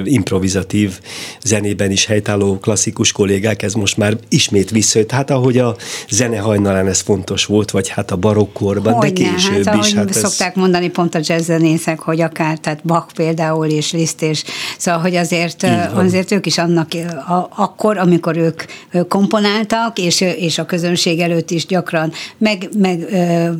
improvizatív 0.03 0.99
zenében 1.43 1.91
is 1.91 2.05
helytálló 2.05 2.57
klasszikus 2.59 3.11
kollégák, 3.11 3.61
ez 3.61 3.73
most 3.73 3.97
már 3.97 4.17
ismét 4.29 4.69
visszajött. 4.69 5.11
Hát 5.11 5.29
ahogy 5.29 5.57
a 5.57 5.75
zene 6.09 6.37
hajnalán 6.37 6.87
ez 6.87 6.99
fontos 6.99 7.45
volt, 7.45 7.71
vagy 7.71 7.89
hát 7.89 8.11
a 8.11 8.15
barokkorban, 8.15 8.99
de 8.99 9.11
később 9.11 9.65
hát, 9.65 9.85
is. 9.85 9.93
Hát 9.93 10.13
szokták 10.13 10.55
ez... 10.55 10.61
mondani 10.61 10.89
pont 10.89 11.15
a 11.15 11.19
jazzzenészek, 11.21 11.99
hogy 11.99 12.21
akár, 12.21 12.57
tehát 12.57 12.85
Bach 12.85 13.13
például 13.15 13.65
és 13.65 13.91
Liszt, 13.91 14.21
és 14.21 14.43
szóval, 14.77 15.01
hogy 15.01 15.15
azért 15.15 15.63
azért 15.93 16.31
ők 16.31 16.45
is 16.45 16.57
annak 16.57 16.87
a, 17.27 17.49
akkor, 17.55 17.97
amikor 17.97 18.37
ők 18.37 18.63
komponáltak, 19.07 19.99
és, 19.99 20.21
és 20.21 20.57
a 20.57 20.65
közönség 20.65 21.19
előtt 21.19 21.51
is 21.51 21.65
gyakran 21.65 22.11
meg, 22.37 22.69
meg 22.77 23.07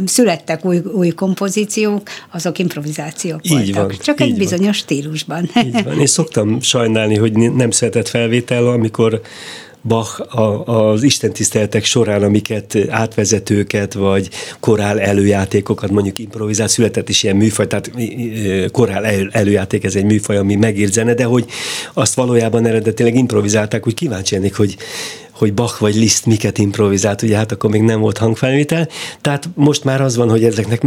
születtek 0.06 0.66
új, 0.66 0.82
új 0.94 1.10
kompozíciók, 1.10 2.02
azok 2.32 2.60
improvizációk 2.60 3.40
így 3.44 3.74
voltak. 3.74 3.92
Van, 3.92 3.98
Csak 4.02 4.22
egy 4.22 4.30
van. 4.30 4.38
bizonyos 4.38 4.78
stílusban. 4.78 5.50
Így 5.66 5.84
van. 5.84 6.00
Én 6.00 6.06
szoktam 6.06 6.62
sajnálni, 6.62 7.16
hogy 7.18 7.34
nem 7.34 7.72
született 7.72 8.08
felvétel, 8.08 8.68
amikor 8.68 9.22
Bach 9.84 10.36
a, 10.38 10.66
az 10.66 11.04
istentiszteletek 11.04 11.84
során, 11.84 12.24
amiket 12.24 12.78
átvezetőket, 12.90 13.94
vagy 13.94 14.30
korál 14.60 15.00
előjátékokat, 15.00 15.92
mondjuk 15.92 16.20
improvizál, 16.20 16.68
született 16.68 17.10
is 17.10 17.24
ilyen 17.24 17.36
műfaj, 17.36 17.68
tehát 17.68 17.92
korál 18.72 19.06
előjáték, 19.32 19.84
ez 19.84 19.96
egy 19.96 20.06
műfaj, 20.06 20.38
ami 20.38 20.56
megírt 20.56 20.94
zene, 20.94 21.14
de 21.14 21.24
hogy 21.24 21.46
azt 21.94 22.14
valójában 22.14 22.66
eredetileg 22.66 23.16
improvizálták, 23.16 23.88
úgy 23.88 23.94
kíváncsi 23.94 24.36
lennék, 24.36 24.56
hogy 24.56 24.78
hogy 25.34 25.54
Bach 25.54 25.80
vagy 25.80 25.96
Liszt 25.96 26.26
miket 26.26 26.58
improvizált, 26.58 27.22
ugye 27.22 27.38
hát 27.38 27.52
akkor 27.52 27.70
még 27.70 27.82
nem 27.82 28.00
volt 28.00 28.18
hangfelvétel, 28.18 28.88
tehát 29.22 29.50
most 29.56 29.84
már 29.84 30.02
az 30.02 30.16
van, 30.16 30.30
hogy 30.30 30.44
ezeknek 30.44 30.82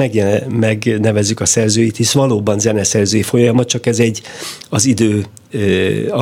megnevezzük 0.49 1.41
a 1.41 1.47
szerzőit, 1.47 1.97
hisz 1.97 2.13
valóban 2.13 2.59
zeneszerzői 2.59 3.23
folyamat, 3.23 3.69
csak 3.69 3.87
ez 3.87 3.99
egy 3.99 4.23
az 4.69 4.85
idő 4.85 5.27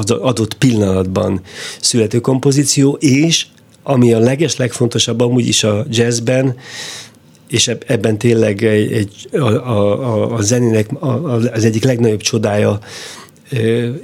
adott 0.06 0.54
pillanatban 0.54 1.40
születő 1.80 2.20
kompozíció, 2.20 2.96
és 3.00 3.46
ami 3.82 4.12
a 4.12 4.18
leges 4.18 4.56
legfontosabb 4.56 5.20
amúgy 5.20 5.48
is 5.48 5.64
a 5.64 5.86
jazzben, 5.90 6.56
és 7.48 7.70
ebben 7.86 8.18
tényleg 8.18 8.64
egy, 8.64 8.92
egy, 8.92 9.28
a, 9.32 9.48
a, 9.48 10.34
a 10.34 10.40
zenének 10.42 10.88
az 11.52 11.64
egyik 11.64 11.84
legnagyobb 11.84 12.20
csodája 12.20 12.78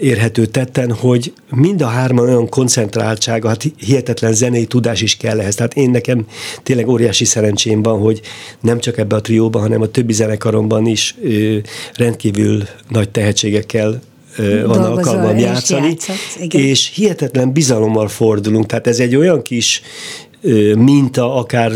érhető 0.00 0.46
tetten, 0.46 0.92
hogy 0.92 1.32
mind 1.50 1.82
a 1.82 1.86
hárman 1.86 2.28
olyan 2.28 2.48
koncentráltsága, 2.48 3.48
hát 3.48 3.64
hihetetlen 3.76 4.32
zenei 4.32 4.64
tudás 4.64 5.00
is 5.00 5.16
kell 5.16 5.40
ehhez. 5.40 5.54
Tehát 5.54 5.74
én 5.74 5.90
nekem 5.90 6.26
tényleg 6.62 6.88
óriási 6.88 7.24
szerencsém 7.24 7.82
van, 7.82 7.98
hogy 7.98 8.20
nem 8.60 8.78
csak 8.78 8.98
ebbe 8.98 9.16
a 9.16 9.20
trióban, 9.20 9.62
hanem 9.62 9.80
a 9.80 9.86
többi 9.86 10.12
zenekaromban 10.12 10.86
is 10.86 11.16
rendkívül 11.94 12.62
nagy 12.88 13.10
tehetségekkel 13.10 14.00
van 14.66 14.84
alkalmam 14.84 15.38
játszani, 15.38 15.86
játszott, 15.86 16.52
és 16.52 16.90
hihetetlen 16.94 17.52
bizalommal 17.52 18.08
fordulunk. 18.08 18.66
Tehát 18.66 18.86
ez 18.86 18.98
egy 18.98 19.16
olyan 19.16 19.42
kis 19.42 19.82
minta, 20.76 21.34
akár 21.34 21.72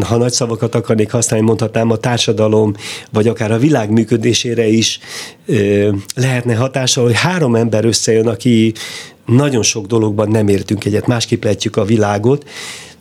ha 0.00 0.16
nagy 0.16 0.32
szavakat 0.32 0.74
akarnék 0.74 1.10
használni, 1.10 1.46
mondhatnám 1.46 1.90
a 1.90 1.96
társadalom, 1.96 2.74
vagy 3.12 3.28
akár 3.28 3.52
a 3.52 3.58
világ 3.58 3.90
működésére 3.90 4.66
is 4.66 4.98
lehetne 6.14 6.54
hatással, 6.54 7.04
hogy 7.04 7.16
három 7.16 7.54
ember 7.54 7.84
összejön, 7.84 8.26
aki 8.26 8.72
nagyon 9.26 9.62
sok 9.62 9.86
dologban 9.86 10.28
nem 10.28 10.48
értünk 10.48 10.84
egyet, 10.84 11.06
másképp 11.06 11.42
lehetjük 11.42 11.76
a 11.76 11.84
világot, 11.84 12.48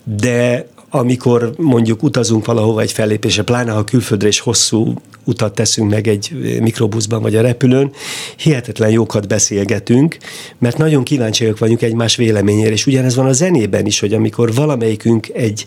de 0.04 0.68
amikor 0.90 1.54
mondjuk 1.58 2.04
utazunk 2.04 2.46
valahova 2.46 2.82
egy 2.82 2.92
fellépésre, 2.92 3.44
pláne 3.44 3.72
ha 3.72 3.84
külföldre 3.84 4.28
és 4.28 4.40
hosszú 4.40 4.94
utat 5.24 5.54
teszünk 5.54 5.90
meg 5.90 6.08
egy 6.08 6.58
mikrobuszban 6.62 7.22
vagy 7.22 7.36
a 7.36 7.42
repülőn, 7.42 7.92
hihetetlen 8.38 8.90
jókat 8.90 9.28
beszélgetünk, 9.28 10.18
mert 10.58 10.78
nagyon 10.78 11.04
kíváncsiak 11.04 11.58
vagyunk 11.58 11.82
egymás 11.82 12.16
véleményére, 12.16 12.72
és 12.72 12.86
ugyanez 12.86 13.16
van 13.16 13.26
a 13.26 13.34
zenében 13.34 13.86
is, 13.86 14.00
hogy 14.00 14.14
amikor 14.14 14.54
valamelyikünk 14.54 15.30
egy 15.34 15.66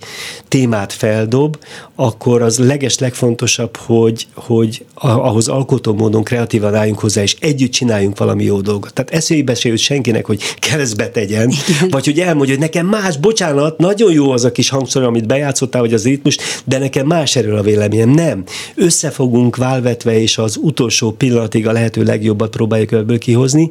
témát 0.49 0.93
feldob, 0.93 1.59
akkor 1.95 2.43
az 2.43 2.59
leges 2.59 2.99
legfontosabb, 2.99 3.77
hogy, 3.77 4.27
hogy 4.35 4.85
ahhoz 4.95 5.49
alkotó 5.49 5.95
módon 5.95 6.25
kreatívan 6.25 6.75
álljunk 6.75 6.99
hozzá, 6.99 7.23
és 7.23 7.37
együtt 7.41 7.73
csináljunk 7.73 8.19
valami 8.19 8.45
jó 8.45 8.61
dolgot. 8.61 8.93
Tehát 8.93 9.11
eszélybe 9.11 9.55
se 9.55 9.69
jut 9.69 9.79
senkinek, 9.79 10.27
hogy 10.27 10.43
keresztbe 10.59 11.09
tegyen, 11.09 11.53
vagy 11.91 12.05
hogy 12.05 12.19
elmondja, 12.19 12.55
hogy 12.55 12.63
nekem 12.63 12.87
más, 12.87 13.17
bocsánat, 13.17 13.79
nagyon 13.79 14.13
jó 14.13 14.31
az 14.31 14.45
a 14.45 14.53
kis 14.53 14.69
hangszor, 14.69 15.03
amit 15.13 15.27
bejátszottál, 15.27 15.81
vagy 15.81 15.95
az 15.95 16.05
ritmus, 16.05 16.37
de 16.65 16.79
nekem 16.79 17.07
más 17.07 17.37
erről 17.37 17.57
a 17.57 17.63
véleményem. 17.63 18.11
Nem. 18.11 18.45
Összefogunk 18.75 19.57
válvetve, 19.57 20.21
és 20.21 20.39
az 20.39 20.59
utolsó 20.61 21.11
pillanatig 21.11 21.67
a 21.67 21.73
lehető 21.73 22.03
legjobbat 22.03 22.51
próbáljuk 22.51 22.93
ebből 22.93 23.19
kihozni, 23.19 23.71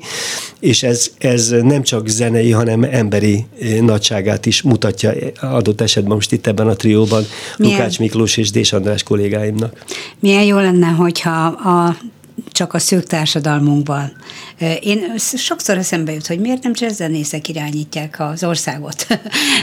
és 0.59 0.83
ez, 0.83 1.11
ez 1.17 1.49
nem 1.49 1.83
csak 1.83 2.07
zenei, 2.07 2.51
hanem 2.51 2.83
emberi 2.83 3.45
eh, 3.61 3.79
nagyságát 3.79 4.45
is 4.45 4.61
mutatja 4.61 5.13
adott 5.41 5.81
esetben 5.81 6.13
most 6.13 6.31
itt 6.31 6.47
ebben 6.47 6.67
a 6.67 6.75
trióban 6.75 7.23
Milyen? 7.57 7.77
Lukács 7.77 7.99
Miklós 7.99 8.37
és 8.37 8.51
Dés 8.51 8.73
András 8.73 9.03
kollégáimnak. 9.03 9.83
Milyen 10.19 10.43
jó 10.43 10.57
lenne, 10.57 10.87
hogyha 10.87 11.45
a 11.45 11.97
csak 12.51 12.73
a 12.73 12.79
szűk 12.79 13.03
társadalmunkban. 13.03 14.11
Én 14.79 15.17
sokszor 15.17 15.77
eszembe 15.77 16.11
jut, 16.11 16.27
hogy 16.27 16.39
miért 16.39 16.63
nem 16.63 16.71
jazzzenészek 16.75 17.47
irányítják 17.47 18.19
az 18.19 18.43
országot. 18.43 19.07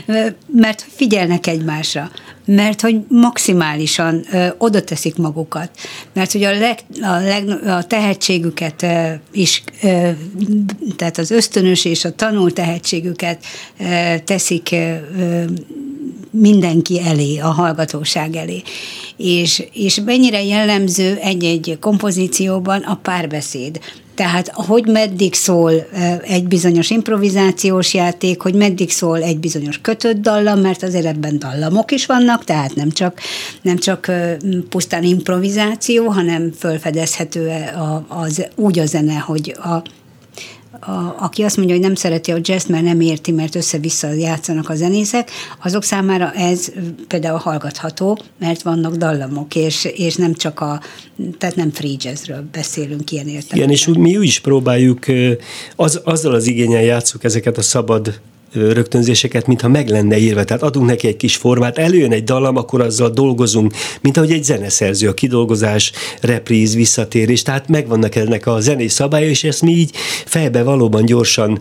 Mert 0.52 0.86
figyelnek 0.96 1.46
egymásra. 1.46 2.10
Mert 2.44 2.80
hogy 2.80 3.00
maximálisan 3.08 4.26
oda 4.58 4.82
teszik 4.82 5.16
magukat. 5.16 5.70
Mert 6.12 6.32
hogy 6.32 6.42
a, 6.42 6.58
leg, 6.58 6.78
a, 7.00 7.18
leg, 7.18 7.48
a 7.66 7.86
tehetségüket 7.86 8.86
is, 9.32 9.62
tehát 10.96 11.18
az 11.18 11.30
ösztönös 11.30 11.84
és 11.84 12.04
a 12.04 12.14
tanult 12.14 12.54
tehetségüket 12.54 13.44
teszik 14.24 14.74
mindenki 16.30 17.00
elé, 17.00 17.38
a 17.38 17.48
hallgatóság 17.48 18.36
elé. 18.36 18.62
És, 19.16 19.62
és 19.72 20.00
mennyire 20.04 20.44
jellemző 20.44 21.18
egy-egy 21.22 21.76
kompozícióban 21.80 22.82
a 22.82 22.94
párbeszéd. 22.94 23.80
Tehát, 24.18 24.50
hogy 24.54 24.86
meddig 24.86 25.34
szól 25.34 25.72
egy 26.22 26.46
bizonyos 26.46 26.90
improvizációs 26.90 27.94
játék, 27.94 28.40
hogy 28.40 28.54
meddig 28.54 28.90
szól 28.90 29.22
egy 29.22 29.38
bizonyos 29.38 29.80
kötött 29.80 30.16
dallam, 30.16 30.60
mert 30.60 30.82
azért 30.82 31.04
ebben 31.04 31.38
dallamok 31.38 31.90
is 31.90 32.06
vannak, 32.06 32.44
tehát 32.44 32.74
nem 32.74 32.90
csak, 32.90 33.20
nem 33.62 33.78
csak 33.78 34.12
pusztán 34.68 35.02
improvizáció, 35.02 36.06
hanem 36.06 36.52
fölfedezhető 36.58 37.52
az, 38.08 38.46
úgy 38.54 38.78
a 38.78 38.86
zene, 38.86 39.14
hogy 39.14 39.56
a 39.58 39.82
a, 40.80 41.14
aki 41.18 41.42
azt 41.42 41.56
mondja, 41.56 41.74
hogy 41.74 41.84
nem 41.84 41.94
szereti 41.94 42.30
a 42.30 42.38
jazz, 42.42 42.66
mert 42.66 42.84
nem 42.84 43.00
érti, 43.00 43.32
mert 43.32 43.54
össze-vissza 43.54 44.12
játszanak 44.12 44.68
a 44.68 44.74
zenészek, 44.74 45.30
azok 45.62 45.82
számára 45.82 46.32
ez 46.32 46.72
például 47.08 47.38
hallgatható, 47.38 48.18
mert 48.38 48.62
vannak 48.62 48.94
dallamok, 48.94 49.54
és, 49.54 49.84
és 49.84 50.16
nem 50.16 50.34
csak 50.34 50.60
a, 50.60 50.80
tehát 51.38 51.56
nem 51.56 51.70
free 51.70 51.96
jazzről 51.98 52.48
beszélünk 52.52 53.10
ilyen 53.10 53.28
értelemben. 53.28 53.56
Igen, 53.56 53.70
és 53.70 53.86
mi 53.86 54.16
úgy 54.16 54.24
is 54.24 54.40
próbáljuk, 54.40 55.04
az, 55.76 56.00
azzal 56.04 56.34
az 56.34 56.46
igényel 56.46 56.82
játszuk 56.82 57.24
ezeket 57.24 57.58
a 57.58 57.62
szabad 57.62 58.20
rögtönzéseket, 58.52 59.46
mintha 59.46 59.68
meg 59.68 59.88
lenne 59.88 60.18
írva. 60.18 60.44
Tehát 60.44 60.62
adunk 60.62 60.86
neki 60.86 61.06
egy 61.06 61.16
kis 61.16 61.36
formát, 61.36 61.78
előjön 61.78 62.12
egy 62.12 62.24
dallam, 62.24 62.56
akkor 62.56 62.80
azzal 62.80 63.10
dolgozunk, 63.10 63.72
mint 64.00 64.16
ahogy 64.16 64.32
egy 64.32 64.44
zeneszerző, 64.44 65.08
a 65.08 65.14
kidolgozás, 65.14 65.92
repríz, 66.20 66.74
visszatérés, 66.74 67.42
tehát 67.42 67.68
megvannak 67.68 68.14
ennek 68.14 68.46
a 68.46 68.60
zenés 68.60 68.92
szabályai, 68.92 69.28
és 69.28 69.44
ezt 69.44 69.62
mi 69.62 69.72
így 69.72 69.90
fejbe 70.24 70.62
valóban 70.62 71.04
gyorsan 71.04 71.60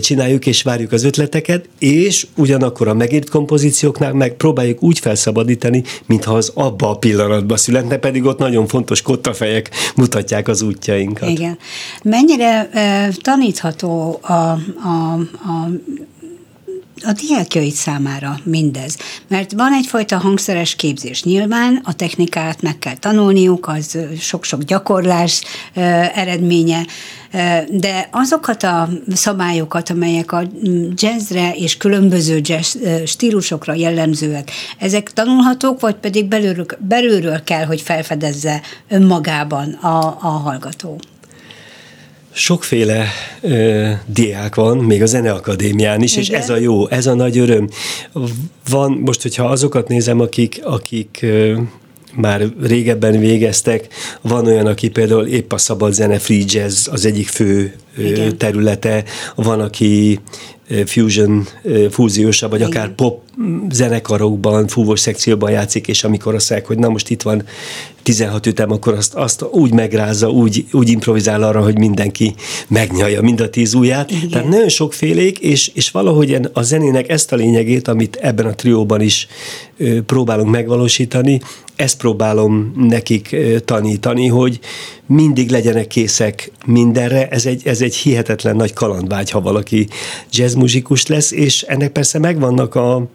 csináljuk, 0.00 0.46
és 0.46 0.62
várjuk 0.62 0.92
az 0.92 1.04
ötleteket, 1.04 1.68
és 1.78 2.26
ugyanakkor 2.36 2.88
a 2.88 2.94
megírt 2.94 3.30
kompozícióknál 3.30 4.12
meg 4.12 4.34
próbáljuk 4.34 4.82
úgy 4.82 4.98
felszabadítani, 4.98 5.82
mintha 6.06 6.34
az 6.34 6.52
abba 6.54 6.90
a 6.90 6.94
pillanatban 6.94 7.56
születne, 7.56 7.96
pedig 7.96 8.24
ott 8.24 8.38
nagyon 8.38 8.66
fontos 8.66 9.02
kottafejek 9.02 9.70
mutatják 9.96 10.48
az 10.48 10.62
útjainkat. 10.62 11.28
Igen. 11.28 11.58
Mennyire 12.02 12.70
uh, 12.72 13.14
tanítható 13.14 14.18
a, 14.22 14.32
a, 14.32 14.58
a 15.32 15.68
a 17.02 17.12
diákjaid 17.12 17.72
számára 17.72 18.38
mindez. 18.42 18.96
Mert 19.28 19.52
van 19.52 19.72
egyfajta 19.72 20.18
hangszeres 20.18 20.76
képzés. 20.76 21.22
Nyilván 21.22 21.80
a 21.84 21.94
technikát 21.94 22.62
meg 22.62 22.78
kell 22.78 22.96
tanulniuk, 22.96 23.66
az 23.68 23.98
sok-sok 24.18 24.62
gyakorlás 24.62 25.42
eredménye, 26.14 26.86
de 27.68 28.08
azokat 28.10 28.62
a 28.62 28.88
szabályokat, 29.14 29.90
amelyek 29.90 30.32
a 30.32 30.42
jazzre 30.94 31.52
és 31.54 31.76
különböző 31.76 32.40
jazz 32.42 32.76
stílusokra 33.06 33.74
jellemzőek, 33.74 34.50
ezek 34.78 35.12
tanulhatók, 35.12 35.80
vagy 35.80 35.94
pedig 35.94 36.24
belülről, 36.26 36.66
belülről 36.78 37.42
kell, 37.44 37.64
hogy 37.64 37.80
felfedezze 37.80 38.60
önmagában 38.88 39.72
a, 39.72 39.98
a 40.20 40.28
hallgató? 40.28 41.00
Sokféle 42.34 43.06
ö, 43.40 43.90
diák 44.06 44.54
van, 44.54 44.78
még 44.78 45.02
a 45.02 45.06
Zeneakadémián 45.06 46.02
is, 46.02 46.16
Igen. 46.16 46.22
és 46.22 46.30
ez 46.30 46.50
a 46.50 46.56
jó, 46.56 46.88
ez 46.88 47.06
a 47.06 47.14
nagy 47.14 47.38
öröm. 47.38 47.68
Van, 48.68 48.92
most, 49.04 49.22
hogyha 49.22 49.44
azokat 49.44 49.88
nézem, 49.88 50.20
akik, 50.20 50.60
akik 50.64 51.18
ö, 51.22 51.58
már 52.16 52.46
régebben 52.60 53.18
végeztek. 53.18 53.86
Van 54.20 54.46
olyan, 54.46 54.66
aki 54.66 54.88
például 54.88 55.26
épp 55.26 55.52
a 55.52 55.58
szabad 55.58 55.92
zene, 55.92 56.18
free 56.18 56.42
jazz 56.46 56.88
az 56.88 57.04
egyik 57.04 57.28
fő 57.28 57.74
Igen. 57.98 58.38
területe, 58.38 59.04
van, 59.34 59.60
aki 59.60 60.20
fusion, 60.86 61.46
fúziósabb, 61.90 62.50
vagy 62.50 62.60
Igen. 62.60 62.70
akár 62.70 62.94
pop 62.94 63.22
zenekarokban, 63.70 64.66
fúvós 64.66 65.00
szekcióban 65.00 65.50
játszik, 65.50 65.88
és 65.88 66.04
amikor 66.04 66.34
azt 66.34 66.50
mondják, 66.50 66.70
hogy 66.70 66.78
na 66.78 66.88
most 66.88 67.10
itt 67.10 67.22
van 67.22 67.42
16 68.04 68.46
ütem, 68.46 68.70
akkor 68.70 68.94
azt, 68.94 69.14
azt 69.14 69.44
úgy 69.50 69.72
megrázza, 69.72 70.30
úgy, 70.30 70.64
úgy 70.72 70.88
improvizál 70.88 71.42
arra, 71.42 71.62
hogy 71.62 71.78
mindenki 71.78 72.34
megnyalja 72.68 73.22
mind 73.22 73.40
a 73.40 73.50
tíz 73.50 73.74
ujját. 73.74 74.10
Igen. 74.10 74.28
Tehát 74.28 74.48
nagyon 74.48 74.68
sokfélék, 74.68 75.38
és, 75.38 75.70
és 75.74 75.90
valahogy 75.90 76.38
a 76.52 76.62
zenének 76.62 77.08
ezt 77.08 77.32
a 77.32 77.36
lényegét, 77.36 77.88
amit 77.88 78.16
ebben 78.16 78.46
a 78.46 78.54
trióban 78.54 79.00
is 79.00 79.26
próbálunk 80.06 80.50
megvalósítani, 80.50 81.40
ezt 81.76 81.96
próbálom 81.96 82.72
nekik 82.88 83.36
tanítani, 83.64 84.26
hogy 84.26 84.60
mindig 85.06 85.50
legyenek 85.50 85.86
készek 85.86 86.50
mindenre. 86.66 87.28
Ez 87.28 87.46
egy, 87.46 87.66
ez 87.66 87.80
egy 87.80 87.94
hihetetlen 87.94 88.56
nagy 88.56 88.72
kalandvágy, 88.72 89.30
ha 89.30 89.40
valaki 89.40 89.88
jazzmuzikus 90.32 91.06
lesz, 91.06 91.30
és 91.30 91.62
ennek 91.62 91.92
persze 91.92 92.18
megvannak 92.18 92.74
a, 92.74 93.06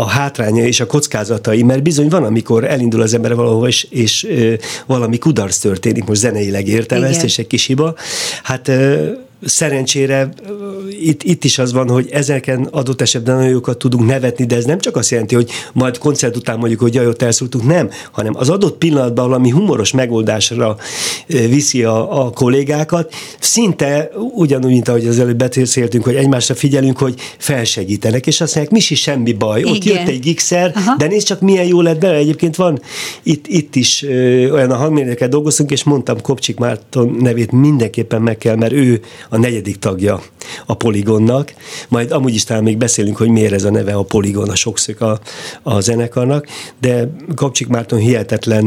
a 0.00 0.08
hátránya 0.08 0.64
és 0.64 0.80
a 0.80 0.86
kockázatai, 0.86 1.62
mert 1.62 1.82
bizony 1.82 2.08
van, 2.08 2.24
amikor 2.24 2.64
elindul 2.64 3.02
az 3.02 3.14
ember 3.14 3.34
valahova, 3.34 3.66
és, 3.66 3.86
és 3.90 4.24
ö, 4.24 4.54
valami 4.86 5.18
kudarc 5.18 5.58
történik, 5.58 6.04
most 6.04 6.20
zeneileg 6.20 6.68
értem 6.68 6.98
Igen. 6.98 7.10
ezt, 7.10 7.24
és 7.24 7.38
egy 7.38 7.46
kis 7.46 7.66
hiba. 7.66 7.94
Hát 8.42 8.68
ö, 8.68 9.10
szerencsére 9.44 10.32
itt, 11.02 11.22
itt 11.22 11.44
is 11.44 11.58
az 11.58 11.72
van, 11.72 11.88
hogy 11.88 12.08
ezeken 12.12 12.68
adott 12.70 13.00
esetben 13.00 13.34
nagyon 13.34 13.50
jókat 13.50 13.78
tudunk 13.78 14.06
nevetni, 14.06 14.44
de 14.44 14.56
ez 14.56 14.64
nem 14.64 14.78
csak 14.78 14.96
azt 14.96 15.10
jelenti, 15.10 15.34
hogy 15.34 15.50
majd 15.72 15.98
koncert 15.98 16.36
után 16.36 16.58
mondjuk, 16.58 16.80
hogy 16.80 16.94
jaj, 16.94 17.06
ott 17.06 17.22
elszúrtuk, 17.22 17.66
nem, 17.66 17.90
hanem 18.10 18.32
az 18.36 18.48
adott 18.48 18.78
pillanatban 18.78 19.28
valami 19.28 19.50
humoros 19.50 19.92
megoldásra 19.92 20.76
viszi 21.26 21.84
a, 21.84 22.24
a 22.24 22.30
kollégákat, 22.30 23.14
szinte 23.40 24.10
ugyanúgy, 24.34 24.70
mint 24.70 24.88
ahogy 24.88 25.06
az 25.06 25.18
előbb 25.18 25.36
beszéltünk, 25.36 26.04
hogy 26.04 26.14
egymásra 26.14 26.54
figyelünk, 26.54 26.98
hogy 26.98 27.14
felsegítenek, 27.38 28.26
és 28.26 28.40
azt 28.40 28.54
mondják, 28.54 28.74
mi 28.74 28.82
is 28.88 29.00
semmi 29.00 29.32
baj, 29.32 29.60
Igen. 29.60 29.72
ott 29.72 29.84
jött 29.84 30.08
egy 30.08 30.20
gigszer, 30.20 30.72
Aha. 30.74 30.96
de 30.96 31.06
nézd 31.06 31.26
csak 31.26 31.40
milyen 31.40 31.66
jó 31.66 31.80
lett 31.80 31.98
bele, 31.98 32.16
egyébként 32.16 32.56
van 32.56 32.80
itt, 33.22 33.46
itt 33.46 33.76
is 33.76 34.02
ö, 34.02 34.50
olyan 34.50 34.70
a 34.70 34.76
hangmérnökkel 34.76 35.28
dolgoztunk, 35.28 35.70
és 35.70 35.84
mondtam 35.84 36.20
Kopcsik 36.20 36.58
Márton 36.58 37.16
nevét 37.20 37.52
mindenképpen 37.52 38.22
meg 38.22 38.38
kell, 38.38 38.56
mert 38.56 38.72
ő 38.72 39.00
a 39.30 39.36
negyedik 39.38 39.78
tagja 39.78 40.18
a 40.66 40.74
poligonnak, 40.74 41.54
majd 41.88 42.10
amúgy 42.10 42.34
is 42.34 42.44
talán 42.44 42.62
még 42.62 42.76
beszélünk, 42.78 43.16
hogy 43.16 43.28
miért 43.28 43.52
ez 43.52 43.64
a 43.64 43.70
neve 43.70 43.94
a 43.94 44.02
poligon, 44.02 44.48
a 44.48 44.54
sokszög 44.54 45.02
a, 45.02 45.20
a 45.62 45.80
zenekarnak, 45.80 46.46
de 46.80 47.10
Kapcsik 47.34 47.66
Márton 47.66 47.98
hihetetlen 47.98 48.64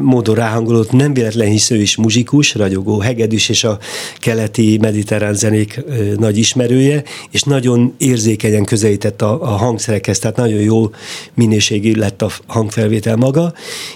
módon 0.00 0.34
ráhangolott, 0.34 0.92
nem 0.92 1.14
véletlen 1.14 1.48
hisz 1.48 1.70
ő 1.70 1.80
is 1.80 1.96
muzsikus, 1.96 2.54
ragyogó, 2.54 2.98
hegedűs 2.98 3.48
és 3.48 3.64
a 3.64 3.78
keleti 4.18 4.78
mediterrán 4.80 5.34
zenék 5.34 5.80
nagy 6.16 6.38
ismerője, 6.38 7.02
és 7.30 7.42
nagyon 7.42 7.94
érzékenyen 7.98 8.64
közelített 8.64 9.22
a, 9.22 9.42
a 9.42 9.56
hangszerekhez, 9.56 10.18
tehát 10.18 10.36
nagyon 10.36 10.60
jó 10.60 10.90
minőségű 11.34 11.94
lett 11.94 12.22
a 12.22 12.30
hangfelvétel 12.46 13.16
maga, 13.16 13.52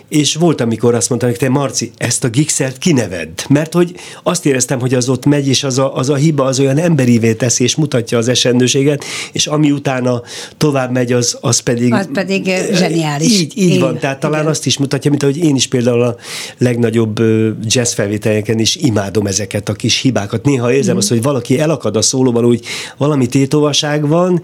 és 0.08 0.34
volt, 0.34 0.60
amikor 0.60 0.94
azt 0.94 1.08
mondta, 1.08 1.26
hogy 1.26 1.36
te 1.36 1.48
Marci, 1.48 1.90
ezt 1.96 2.24
a 2.24 2.28
gixert 2.28 2.78
kineved, 2.78 3.28
mert 3.48 3.72
hogy 3.72 3.94
azt 4.22 4.46
éreztem, 4.46 4.80
hogy 4.80 4.94
az 4.94 5.08
ott 5.08 5.24
megy, 5.24 5.48
és 5.48 5.64
az 5.64 5.78
a, 5.78 5.96
az 5.96 6.08
a 6.08 6.14
hiba 6.14 6.44
az 6.44 6.60
olyan 6.60 6.78
emberivé 6.82 7.34
teszi, 7.34 7.62
és 7.62 7.76
mutatja 7.76 8.18
az 8.18 8.28
esendőséget, 8.28 9.04
és 9.32 9.46
ami 9.46 9.70
utána 9.70 10.22
tovább 10.56 10.92
megy, 10.92 11.12
az, 11.12 11.38
az 11.40 11.58
pedig... 11.58 11.92
Az 11.92 12.08
pedig 12.12 12.50
zseniális. 12.72 13.40
Így, 13.40 13.52
így 13.58 13.80
van, 13.80 13.98
tehát 13.98 14.20
talán 14.20 14.40
igen. 14.40 14.50
azt 14.50 14.66
is 14.66 14.78
mutatja, 14.78 15.10
mint 15.10 15.22
ahogy 15.22 15.36
én 15.36 15.54
is 15.54 15.66
például 15.66 16.02
a 16.02 16.16
legnagyobb 16.58 17.20
jazz 17.66 17.92
felvételeken 17.92 18.58
is 18.58 18.76
imádom 18.76 19.26
ezeket 19.26 19.68
a 19.68 19.72
kis 19.72 20.00
hibákat. 20.00 20.44
Néha 20.44 20.72
érzem 20.72 20.94
mm. 20.94 20.98
azt, 20.98 21.08
hogy 21.08 21.22
valaki 21.22 21.58
elakad 21.58 21.96
a 21.96 22.02
szólóban, 22.02 22.44
úgy 22.44 22.64
valami 22.96 23.26
tétovaság 23.26 24.08
van, 24.08 24.42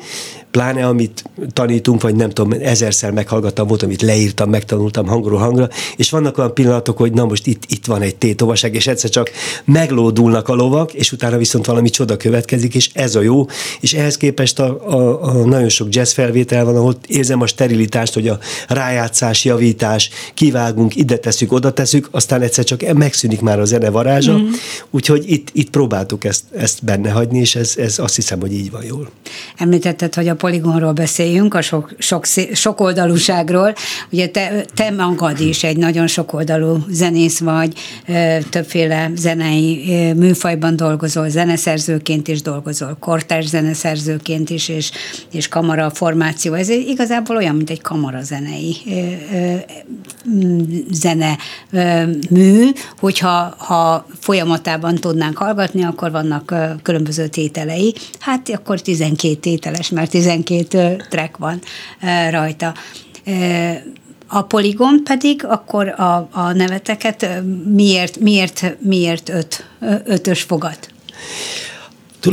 pláne 0.51 0.87
amit 0.87 1.25
tanítunk, 1.53 2.03
vagy 2.03 2.15
nem 2.15 2.31
tudom, 2.31 2.61
ezerszer 2.63 3.11
meghallgattam, 3.11 3.67
volt, 3.67 3.83
amit 3.83 4.03
leírtam, 4.03 4.51
megtanultam 4.51 5.07
hangról 5.07 5.39
hangra, 5.39 5.69
és 5.97 6.11
vannak 6.11 6.39
olyan 6.39 6.55
pillanatok, 6.55 6.97
hogy 6.97 7.13
na 7.13 7.25
most 7.25 7.47
itt, 7.47 7.63
itt 7.69 7.87
van 7.87 8.03
egy 8.03 8.17
tétovaság, 8.17 8.75
és 8.75 8.87
egyszer 8.87 9.11
csak 9.11 9.31
meglódulnak 9.65 10.49
a 10.49 10.55
lovak, 10.55 10.95
és 10.95 11.13
utána 11.13 11.37
viszont 11.37 11.67
valami 11.67 11.91
csoda 11.91 12.17
következik, 12.29 12.75
és 12.75 12.91
ez 12.93 13.15
a 13.15 13.21
jó, 13.21 13.47
és 13.81 13.93
ehhez 13.93 14.17
képest 14.17 14.59
a, 14.59 14.87
a, 14.87 15.23
a 15.23 15.33
nagyon 15.33 15.69
sok 15.69 15.95
jazz 15.95 16.13
felvétel 16.13 16.65
van, 16.65 16.77
ahol 16.77 16.97
érzem 17.07 17.41
a 17.41 17.47
sterilitást, 17.47 18.15
hogy 18.15 18.29
a 18.29 18.39
rájátszás, 18.69 19.45
javítás, 19.45 20.11
kivágunk, 20.35 20.97
ide 20.97 21.17
teszük, 21.17 21.53
oda 21.53 21.73
teszük, 21.73 22.09
aztán 22.11 22.43
egyszer 22.43 22.65
csak 22.65 22.93
megszűnik 22.93 23.41
már 23.41 23.61
a 23.61 23.65
zene 23.65 23.91
varázsa, 23.91 24.39
mm. 24.39 24.47
úgyhogy 24.91 25.25
itt, 25.27 25.49
itt 25.53 25.71
próbáltuk 25.71 26.25
ezt, 26.25 26.45
ezt 26.57 26.85
benne 26.85 27.11
hagyni, 27.11 27.39
és 27.39 27.55
ez, 27.55 27.75
ez 27.77 27.99
azt 27.99 28.15
hiszem, 28.15 28.41
hogy 28.41 28.53
így 28.53 28.71
van 28.71 28.85
jól. 28.85 29.11
Említetted, 29.57 30.15
hogy 30.15 30.29
a 30.29 30.35
poligonról 30.35 30.93
beszéljünk, 30.93 31.55
a 31.55 31.63
sok, 31.63 31.95
sok, 31.99 32.27
sok 32.53 32.81
oldalúságról. 32.81 33.75
Ugye 34.11 34.29
te, 34.29 34.65
te 34.75 34.91
magad 34.91 35.41
is 35.41 35.65
egy 35.65 35.77
nagyon 35.77 36.07
sokoldalú 36.07 36.85
zenész 36.91 37.39
vagy, 37.39 37.73
többféle 38.51 39.11
zenei 39.17 40.13
műfajban 40.17 40.77
dolgozol, 40.77 41.29
zeneszerzőként 41.29 42.18
is 42.27 42.43
dolgozol, 42.43 42.97
kortárs 43.01 43.47
zeneszerzőként 43.47 44.51
is, 44.51 44.69
és, 44.69 44.91
és 45.31 45.49
kamara 45.49 45.91
formáció. 45.91 46.55
Ez 46.55 46.69
igazából 46.69 47.37
olyan, 47.37 47.57
mint 47.57 47.71
egy 47.71 47.81
kamarazenei 47.81 48.77
zene 50.91 51.37
mű, 52.31 52.71
hogyha 52.99 53.55
ha 53.59 54.07
folyamatában 54.19 54.95
tudnánk 54.95 55.37
hallgatni, 55.37 55.83
akkor 55.85 56.11
vannak 56.11 56.55
különböző 56.83 57.27
tételei. 57.27 57.95
Hát 58.19 58.49
akkor 58.49 58.81
12 58.81 59.35
tételes, 59.35 59.89
mert 59.89 60.11
12 60.11 61.05
track 61.09 61.37
van 61.37 61.61
rajta. 62.31 62.75
A 64.27 64.43
poligon 64.43 65.05
pedig 65.05 65.45
akkor 65.45 65.89
a, 65.89 66.29
a 66.33 66.53
neveteket 66.53 67.27
miért, 67.65 68.19
miért, 68.19 68.77
miért 68.81 69.29
öt, 69.29 69.65
ötös 70.05 70.43
fogat? 70.43 70.91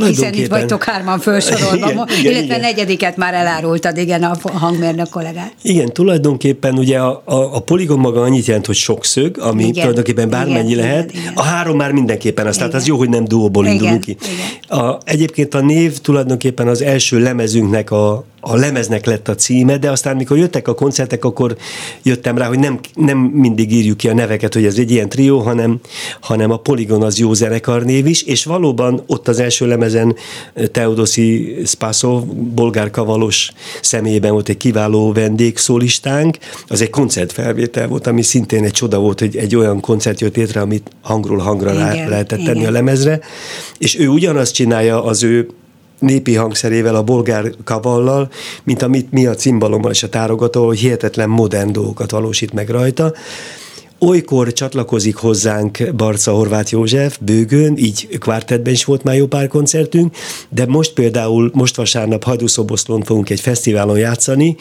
Hiszen 0.04 0.34
itt 0.34 0.48
vagytok 0.48 0.84
hárman 0.84 1.20
felsorolva, 1.20 1.88
igen, 1.88 2.08
igen, 2.08 2.32
illetve 2.32 2.44
igen. 2.46 2.60
negyediket 2.60 3.18
már 3.18 3.34
elárultad, 3.34 3.98
igen, 3.98 4.24
a 4.24 4.38
hangmérnök 4.54 5.10
kollégát. 5.10 5.54
Igen, 5.62 5.94
tulajdonképpen 5.94 6.78
ugye 6.78 7.00
a, 7.00 7.22
a, 7.26 7.56
a 7.56 7.60
poligon 7.60 8.00
maga 8.00 8.22
annyit 8.22 8.46
jelent, 8.46 8.66
hogy 8.66 8.76
sokszög, 8.76 9.38
ami 9.38 9.62
igen, 9.62 9.74
tulajdonképpen 9.74 10.30
bármennyi 10.30 10.72
igen, 10.72 10.86
lehet. 10.86 11.12
Igen, 11.12 11.22
igen. 11.22 11.34
A 11.36 11.44
három 11.44 11.78
már 11.78 11.92
mindenképpen 11.92 12.48
az, 12.48 12.56
igen. 12.56 12.68
tehát 12.68 12.82
az 12.82 12.88
jó, 12.88 12.98
hogy 12.98 13.10
nem 13.10 13.26
duóból 13.26 13.66
indulunk 13.66 14.02
ki. 14.02 14.18
Igen. 14.22 14.80
A, 14.80 14.98
egyébként 15.06 15.54
a 15.54 15.62
név 15.62 15.98
tulajdonképpen 15.98 16.68
az 16.68 16.82
első 16.82 17.20
lemezünknek 17.20 17.92
a, 17.92 18.26
a 18.48 18.56
lemeznek 18.56 19.06
lett 19.06 19.28
a 19.28 19.36
címe, 19.36 19.78
de 19.78 19.92
aztán 19.92 20.16
mikor 20.16 20.38
jöttek 20.38 20.68
a 20.68 20.74
koncertek, 20.74 21.26
akkor 21.26 21.56
jöttem 22.04 22.38
rá, 22.38 22.48
hogy 22.48 22.60
nem, 22.60 22.80
nem 22.94 23.18
mindig 23.18 23.72
írjuk 23.72 23.98
ki 23.98 24.10
a 24.10 24.14
neveket, 24.14 24.54
hogy 24.54 24.66
ez 24.66 24.78
egy 24.78 24.92
ilyen 24.92 25.10
trió, 25.10 25.40
hanem, 25.40 25.80
hanem 26.22 26.52
a 26.52 26.58
Polygon 26.58 27.04
az 27.04 27.20
jó 27.20 27.34
zenekarnév 27.34 28.08
is, 28.08 28.22
és 28.22 28.46
valóban 28.46 29.04
ott 29.08 29.28
az 29.28 29.40
első 29.40 29.68
lemezen 29.68 30.16
Teodosi 30.72 31.56
Spasov, 31.66 32.26
bolgár 32.34 32.90
kavalos 32.90 33.52
személyében 33.82 34.32
volt 34.32 34.50
egy 34.50 34.58
kiváló 34.58 35.12
vendégszólistánk, 35.12 36.38
az 36.68 36.82
egy 36.82 36.90
koncertfelvétel 36.90 37.88
volt, 37.88 38.08
ami 38.08 38.22
szintén 38.22 38.64
egy 38.64 38.72
csoda 38.72 39.00
volt, 39.00 39.20
hogy 39.20 39.36
egy 39.36 39.56
olyan 39.56 39.80
koncert 39.80 40.22
jött 40.22 40.36
létre, 40.36 40.62
amit 40.62 40.90
hangról 41.02 41.38
hangra 41.38 41.74
igen, 41.74 42.10
lehetett 42.10 42.44
tenni 42.44 42.60
igen. 42.60 42.70
a 42.70 42.72
lemezre, 42.72 43.20
és 43.78 44.00
ő 44.00 44.08
ugyanazt 44.08 44.54
csinálja 44.54 45.04
az 45.04 45.24
ő 45.24 45.48
népi 46.00 46.36
hangszerével, 46.36 46.96
a 46.96 47.04
bolgár 47.04 47.52
kavallal, 47.64 48.30
mint 48.64 48.82
amit 48.82 49.12
mi 49.12 49.26
a 49.26 49.36
cimbalommal 49.36 49.92
és 49.92 50.04
a 50.04 50.10
tárogató, 50.10 50.66
hogy 50.66 50.80
hihetetlen 50.80 51.30
modern 51.30 51.72
dolgokat 51.72 52.12
valósít 52.12 52.54
meg 52.54 52.70
rajta. 52.70 53.14
Olykor 54.00 54.54
csatlakozik 54.54 55.16
hozzánk 55.16 55.96
Barca 55.96 56.32
Horváth 56.32 56.72
József 56.72 57.18
bőgön, 57.22 57.78
így 57.78 58.18
kvártetben 58.20 58.74
is 58.74 58.86
volt 58.86 59.04
már 59.04 59.16
jó 59.16 59.26
pár 59.26 59.48
koncertünk, 59.48 60.16
de 60.50 60.66
most 60.66 60.94
például, 60.94 61.52
most 61.54 61.76
vasárnap 61.76 62.24
Hajdúszoboszlón 62.24 63.04
fogunk 63.04 63.30
egy 63.30 63.40
fesztiválon 63.40 63.98
játszani, 63.98 64.56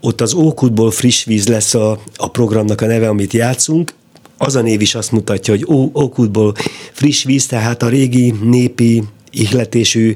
ott 0.00 0.20
az 0.20 0.34
Ókutból 0.34 0.90
friss 0.90 1.24
víz 1.24 1.48
lesz 1.48 1.74
a, 1.74 1.98
a 2.16 2.28
programnak 2.28 2.80
a 2.80 2.86
neve, 2.86 3.08
amit 3.08 3.32
játszunk, 3.32 3.94
az 4.38 4.56
a 4.56 4.60
név 4.60 4.80
is 4.80 4.94
azt 4.94 5.12
mutatja, 5.12 5.54
hogy 5.54 5.66
Ókutból 5.94 6.54
friss 6.92 7.24
víz, 7.24 7.46
tehát 7.46 7.82
a 7.82 7.88
régi 7.88 8.34
népi 8.42 9.02
ihletésű 9.30 10.12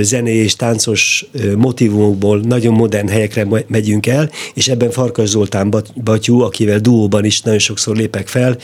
zenei 0.00 0.36
és 0.36 0.56
táncos 0.56 1.26
motivumokból 1.56 2.40
nagyon 2.40 2.74
modern 2.74 3.08
helyekre 3.08 3.46
megyünk 3.66 4.06
el, 4.06 4.30
és 4.54 4.68
ebben 4.68 4.90
Farkas 4.90 5.28
Zoltán 5.28 5.74
Batyú, 6.04 6.40
akivel 6.40 6.78
duóban 6.78 7.24
is 7.24 7.40
nagyon 7.40 7.58
sokszor 7.58 7.96
lépek 7.96 8.28
fel, 8.28 8.56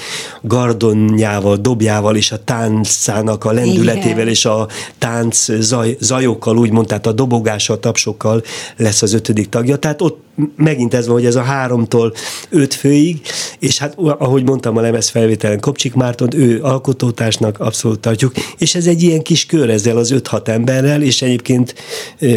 gardonjával, 0.42 1.56
dobjával 1.56 2.16
és 2.16 2.32
a 2.32 2.44
táncának 2.44 3.44
a 3.44 3.52
lendületével 3.52 4.12
Igen. 4.12 4.28
és 4.28 4.44
a 4.44 4.68
tánc 4.98 5.52
zaj, 5.60 5.96
zajokkal, 6.00 6.58
úgymond, 6.58 6.86
tehát 6.86 7.06
a 7.06 7.12
dobogással, 7.12 7.78
tapsokkal 7.78 8.42
lesz 8.76 9.02
az 9.02 9.12
ötödik 9.12 9.48
tagja. 9.48 9.76
Tehát 9.76 10.02
ott 10.02 10.23
megint 10.56 10.94
ez 10.94 11.06
van, 11.06 11.16
hogy 11.16 11.26
ez 11.26 11.36
a 11.36 11.42
háromtól 11.42 12.12
öt 12.50 12.74
főig, 12.74 13.20
és 13.58 13.78
hát 13.78 13.94
ahogy 13.98 14.44
mondtam 14.44 14.76
a 14.76 14.80
lemez 14.80 15.08
felvételen 15.08 15.60
Kopcsik 15.60 15.94
Márton, 15.94 16.28
ő 16.34 16.62
alkotótársnak 16.62 17.60
abszolút 17.60 18.00
tartjuk, 18.00 18.32
és 18.58 18.74
ez 18.74 18.86
egy 18.86 19.02
ilyen 19.02 19.22
kis 19.22 19.46
kör 19.46 19.70
ezzel 19.70 19.96
az 19.96 20.10
öt-hat 20.10 20.48
emberrel, 20.48 21.02
és 21.02 21.22
egyébként 21.22 21.74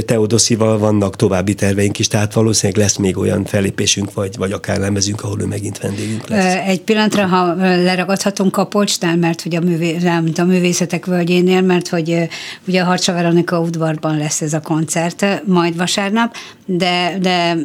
Teodoszival 0.05 0.77
vannak 0.77 1.15
további 1.15 1.53
terveink 1.53 1.99
is, 1.99 2.07
tehát 2.07 2.33
valószínűleg 2.33 2.81
lesz 2.81 2.95
még 2.95 3.17
olyan 3.17 3.45
fellépésünk, 3.45 4.13
vagy, 4.13 4.37
vagy 4.37 4.51
akár 4.51 4.79
lemezünk, 4.79 5.23
ahol 5.23 5.41
ő 5.41 5.45
megint 5.45 5.79
vendégünk 5.79 6.27
lesz. 6.27 6.55
Egy 6.67 6.81
pillanatra, 6.81 7.25
ha 7.25 7.55
leragadhatunk 7.55 8.57
a 8.57 8.65
Polcsnál, 8.65 9.17
mert 9.17 9.41
hogy 9.41 9.55
a, 9.55 9.59
művé, 9.59 9.97
a 10.35 10.43
művészetek 10.43 11.05
völgyénél, 11.05 11.61
mert 11.61 11.87
hogy 11.87 12.27
ugye 12.67 12.81
a 12.81 12.85
Harcsa 12.85 13.13
Veronika 13.13 13.59
udvarban 13.59 14.17
lesz 14.17 14.41
ez 14.41 14.53
a 14.53 14.59
koncert 14.59 15.25
majd 15.45 15.77
vasárnap, 15.77 16.35
de, 16.65 17.17
de 17.21 17.57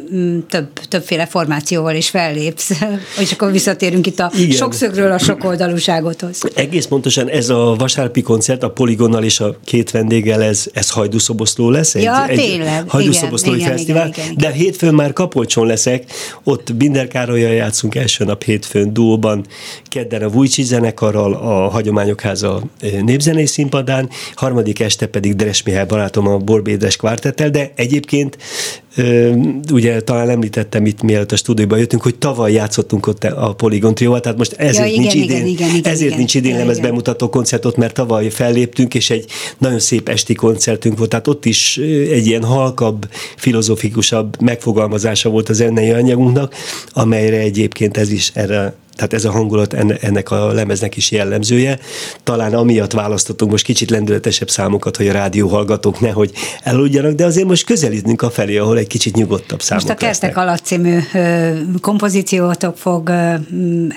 több, 0.49 0.67
többféle 0.89 1.25
formációval 1.25 1.95
is 1.95 2.09
fellépsz, 2.09 2.69
és 3.23 3.31
akkor 3.31 3.51
visszatérünk 3.51 4.07
itt 4.07 4.19
a 4.19 4.31
Igen. 4.37 4.55
sokszögről 4.55 5.11
a 5.11 5.17
sokoldalúságothoz. 5.17 6.41
Egész 6.55 6.85
pontosan 6.85 7.29
ez 7.29 7.49
a 7.49 7.75
vasárpi 7.77 8.21
koncert, 8.21 8.63
a 8.63 8.69
Poligonnal 8.69 9.23
és 9.23 9.39
a 9.39 9.55
két 9.65 9.91
vendéggel, 9.91 10.43
ez, 10.43 10.65
ez 10.73 10.89
hajdúszoboszló 10.89 11.69
lesz? 11.69 11.95
Egy, 11.95 12.03
ja, 12.03 12.27
egy 12.27 12.37
tényleg. 12.37 12.89
Hajdúszoboszlói 12.89 13.57
igen, 13.57 13.69
fesztivál. 13.69 14.07
Igen, 14.07 14.25
igen, 14.25 14.31
igen. 14.31 14.51
De 14.51 14.57
hétfőn 14.57 14.93
már 14.93 15.13
Kapolcson 15.13 15.67
leszek, 15.67 16.03
ott 16.43 16.75
Binder 16.75 17.07
Károlyjal 17.07 17.53
játszunk 17.53 17.95
első 17.95 18.23
nap 18.23 18.43
hétfőn 18.43 18.93
duóban, 18.93 19.45
kedden 19.89 20.21
a 20.21 20.29
Vujcsi 20.29 20.63
zenekarral, 20.63 21.33
a 21.33 21.69
Hagyományok 21.69 22.21
Háza 22.21 22.61
népzenei 23.01 23.45
színpadán, 23.45 24.09
harmadik 24.35 24.79
este 24.79 25.07
pedig 25.07 25.35
Dres 25.35 25.63
Mihály 25.63 25.85
barátom 25.85 26.27
a 26.27 26.37
Borbédes 26.37 26.95
kvártettel, 26.95 27.49
de 27.49 27.71
egyébként 27.75 28.37
ugye 29.71 30.01
talán 30.01 30.29
említettem 30.29 30.85
itt, 30.85 31.01
mielőtt 31.01 31.31
a 31.31 31.35
stúdióba 31.35 31.75
jöttünk, 31.75 32.01
hogy 32.01 32.15
tavaly 32.15 32.51
játszottunk 32.51 33.07
ott 33.07 33.23
a 33.23 33.53
Polygon 33.53 33.95
Trióval, 33.95 34.19
tehát 34.19 34.37
most 34.37 34.53
ezért 34.53 34.77
ja, 34.77 34.85
igen, 34.85 34.99
nincs 34.99 35.13
idén, 35.13 35.45
igen, 35.45 35.69
igen, 35.69 35.91
ezért 35.91 36.05
igen, 36.05 36.17
nincs 36.17 36.35
idén 36.35 36.57
lemez 36.57 36.79
bemutató 36.79 37.29
koncertot, 37.29 37.75
mert 37.75 37.93
tavaly 37.93 38.29
felléptünk, 38.29 38.93
és 38.93 39.09
egy 39.09 39.25
nagyon 39.57 39.79
szép 39.79 40.09
esti 40.09 40.33
koncertünk 40.33 40.97
volt, 40.97 41.09
tehát 41.09 41.27
ott 41.27 41.45
is 41.45 41.77
egy 42.11 42.27
ilyen 42.27 42.43
halkabb, 42.43 43.09
filozofikusabb 43.35 44.41
megfogalmazása 44.41 45.29
volt 45.29 45.49
az 45.49 45.55
zenei 45.55 45.91
anyagunknak, 45.91 46.55
amelyre 46.91 47.37
egyébként 47.37 47.97
ez 47.97 48.11
is 48.11 48.31
erre 48.33 48.73
tehát 48.95 49.13
ez 49.13 49.25
a 49.25 49.31
hangulat 49.31 49.73
ennek 50.01 50.31
a 50.31 50.51
lemeznek 50.51 50.95
is 50.95 51.11
jellemzője. 51.11 51.79
Talán 52.23 52.53
amiatt 52.53 52.91
választottunk 52.91 53.51
most 53.51 53.63
kicsit 53.63 53.89
lendületesebb 53.89 54.49
számokat, 54.49 54.97
hogy 54.97 55.07
a 55.07 55.11
rádió 55.11 55.47
hallgatók 55.47 55.99
nehogy 55.99 56.31
eludjanak, 56.63 57.13
de 57.13 57.25
azért 57.25 57.47
most 57.47 57.65
közelítünk 57.65 58.21
a 58.21 58.29
felé, 58.29 58.57
ahol 58.57 58.77
egy 58.77 58.87
kicsit 58.87 59.15
nyugodtabb 59.15 59.61
számok 59.61 59.83
Most 59.83 60.01
a 60.01 60.05
Kertek 60.05 60.37
alatt 60.37 60.63
című 60.63 60.99
kompozíciótok 61.81 62.77
fog 62.77 63.11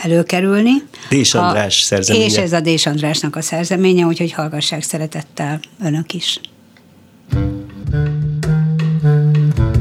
előkerülni. 0.02 0.72
Dés 1.08 1.34
András 1.34 1.82
a, 1.82 1.84
szerzeménye. 1.84 2.24
És 2.24 2.36
ez 2.36 2.52
a 2.52 2.60
Dés 2.60 2.86
Andrásnak 2.86 3.36
a 3.36 3.42
szerzeménye, 3.42 4.04
úgyhogy 4.04 4.32
hallgassák 4.32 4.82
szeretettel 4.82 5.60
önök 5.84 6.12
is. 6.12 6.40
thank 7.28 7.58
you 9.58 9.75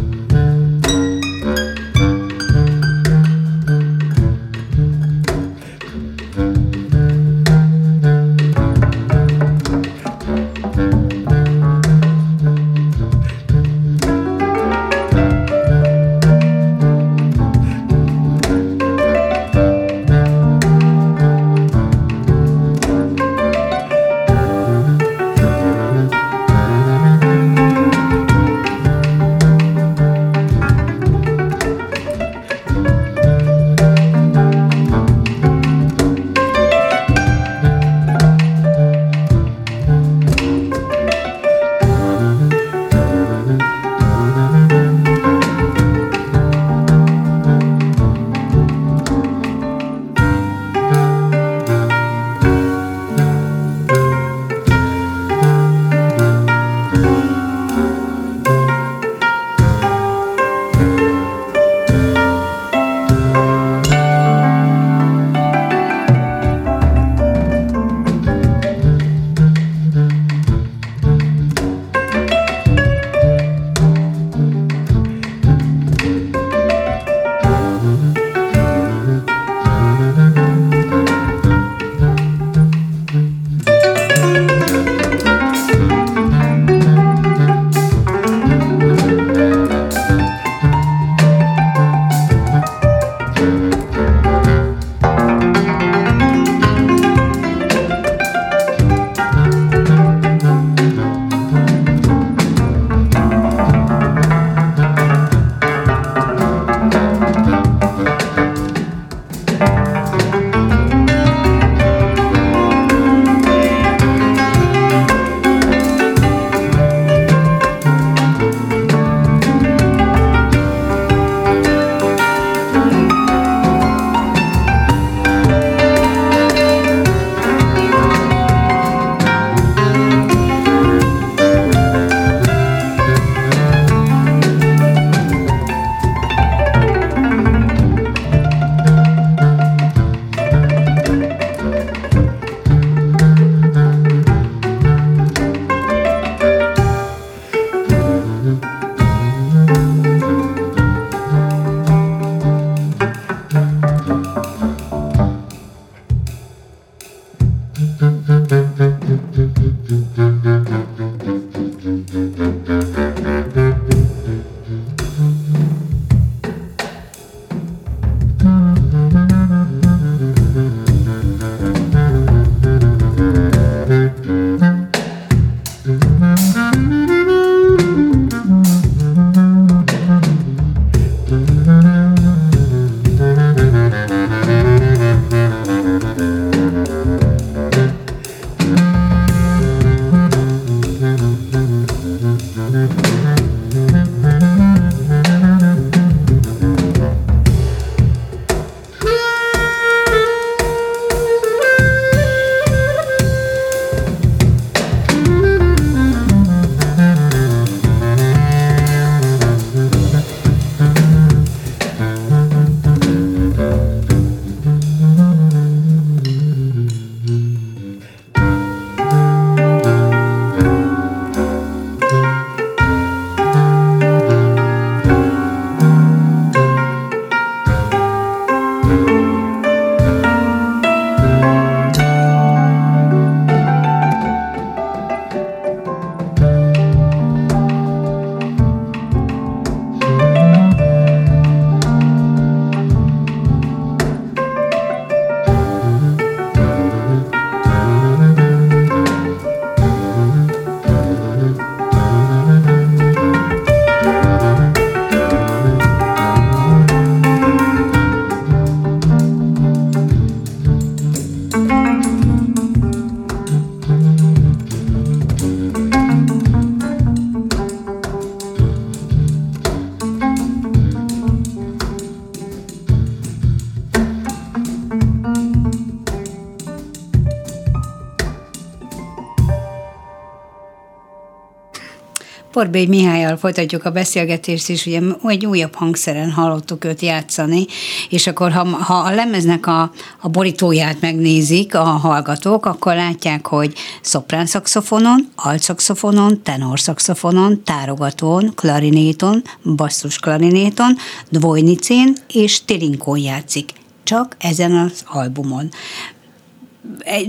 Porbély 282.65 282.85
Mihályal 282.85 283.37
folytatjuk 283.37 283.85
a 283.85 283.91
beszélgetést, 283.91 284.69
és 284.69 284.85
ugye 284.85 285.01
egy 285.23 285.45
újabb 285.45 285.75
hangszeren 285.75 286.31
hallottuk 286.31 286.85
őt 286.85 287.01
játszani, 287.01 287.65
és 288.09 288.27
akkor 288.27 288.51
ha, 288.51 288.65
ha 288.65 288.93
a 288.93 289.13
lemeznek 289.13 289.67
a, 289.67 289.91
a 290.19 290.29
borítóját 290.29 291.01
megnézik 291.01 291.75
a 291.75 291.83
hallgatók, 291.83 292.65
akkor 292.65 292.95
látják, 292.95 293.47
hogy 293.47 293.73
szoprán 294.01 294.45
szakszofonon, 294.45 295.31
alt 295.35 295.61
szakszofonon, 295.61 296.41
tenor 296.43 296.79
szakszofonon, 296.79 297.63
tárogatón, 297.63 298.51
klarinéton, 298.55 299.43
basszus 299.75 300.19
klarinéton, 300.19 300.95
dvojnicén 301.29 302.15
és 302.33 302.65
tirinkón 302.65 303.17
játszik. 303.17 303.71
Csak 304.03 304.35
ezen 304.39 304.71
az 304.71 305.03
albumon 305.05 305.69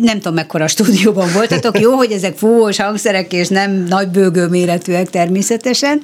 nem 0.01 0.17
tudom, 0.17 0.35
mekkora 0.35 0.67
stúdióban 0.67 1.33
voltatok. 1.33 1.81
Jó, 1.81 1.93
hogy 1.93 2.13
ezek 2.13 2.37
fúvós 2.37 2.81
hangszerek, 2.81 3.33
és 3.33 3.49
nem 3.49 3.85
nagy 3.89 4.09
bőgő 4.09 4.47
méretűek 4.47 5.11
természetesen, 5.11 6.01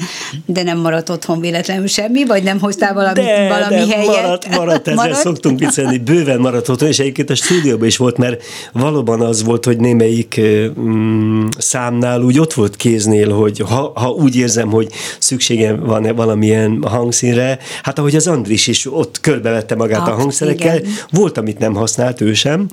de 0.46 0.62
nem 0.62 0.78
maradt 0.78 1.08
otthon 1.08 1.40
véletlenül 1.40 1.86
semmi, 1.86 2.24
vagy 2.24 2.42
nem 2.42 2.60
hoztál 2.60 2.94
valami, 2.94 3.20
de, 3.20 3.48
valami 3.48 3.86
de 3.86 3.94
helyet? 3.94 4.06
Maradt, 4.06 4.48
maradt, 4.56 4.88
ezzel 4.88 5.04
maradt? 5.04 5.20
szoktunk 5.20 5.58
viccelni, 5.58 5.98
bőven 5.98 6.40
maradt 6.40 6.68
otthon, 6.68 6.88
és 6.88 6.98
egyébként 6.98 7.30
a 7.30 7.34
stúdióban 7.34 7.86
is 7.86 7.96
volt, 7.96 8.16
mert 8.16 8.42
valóban 8.72 9.20
az 9.20 9.42
volt, 9.42 9.64
hogy 9.64 9.76
némelyik 9.76 10.40
mm, 10.80 11.46
számnál 11.58 12.22
úgy 12.22 12.38
ott 12.38 12.52
volt 12.52 12.76
kéznél, 12.76 13.32
hogy 13.32 13.58
ha, 13.58 13.92
ha 13.94 14.08
úgy 14.08 14.36
érzem, 14.36 14.70
hogy 14.70 14.88
szükségem 15.18 15.80
van 15.80 16.14
valamilyen 16.14 16.82
hangszínre, 16.86 17.58
hát 17.82 17.98
ahogy 17.98 18.16
az 18.16 18.26
Andris 18.26 18.66
is 18.66 18.92
ott 18.92 19.20
körbevette 19.20 19.74
magát 19.74 19.98
hát, 19.98 20.08
a 20.08 20.14
hangszerekkel, 20.14 20.76
igen. 20.76 20.90
volt, 21.10 21.38
amit 21.38 21.58
nem 21.58 21.74
használt 21.74 22.20
ő 22.20 22.32
sem, 22.32 22.68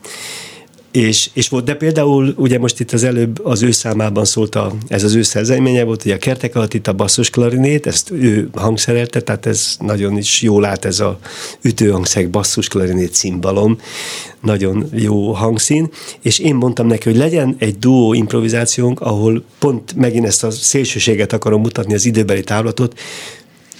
és, 0.91 1.29
és 1.33 1.49
volt, 1.49 1.65
de 1.65 1.75
például 1.75 2.33
ugye 2.37 2.59
most 2.59 2.79
itt 2.79 2.91
az 2.91 3.03
előbb 3.03 3.45
az 3.45 3.61
ő 3.61 3.71
számában 3.71 4.25
szólt 4.25 4.55
a, 4.55 4.73
ez 4.87 5.03
az 5.03 5.15
ő 5.15 5.21
szerzeménye 5.21 5.83
volt, 5.83 6.03
hogy 6.03 6.11
a 6.11 6.17
kertek 6.17 6.55
alatt 6.55 6.73
itt 6.73 6.87
a 6.87 6.93
basszus 6.93 7.29
klarinét, 7.29 7.87
ezt 7.87 8.11
ő 8.11 8.49
hangszerelte, 8.53 9.21
tehát 9.21 9.45
ez 9.45 9.75
nagyon 9.79 10.17
is 10.17 10.41
jól 10.41 10.61
lát 10.61 10.85
ez 10.85 10.99
a 10.99 11.19
ütőhangszeg 11.61 12.29
basszus 12.29 12.67
klarinét 12.67 13.13
cimbalom, 13.13 13.79
nagyon 14.41 14.89
jó 14.93 15.31
hangszín, 15.31 15.89
és 16.21 16.39
én 16.39 16.55
mondtam 16.55 16.87
neki, 16.87 17.09
hogy 17.09 17.17
legyen 17.17 17.55
egy 17.57 17.79
duó 17.79 18.13
improvizációnk, 18.13 19.01
ahol 19.01 19.43
pont 19.59 19.95
megint 19.95 20.25
ezt 20.25 20.43
a 20.43 20.51
szélsőséget 20.51 21.33
akarom 21.33 21.61
mutatni, 21.61 21.93
az 21.93 22.05
időbeli 22.05 22.43
távlatot, 22.43 22.99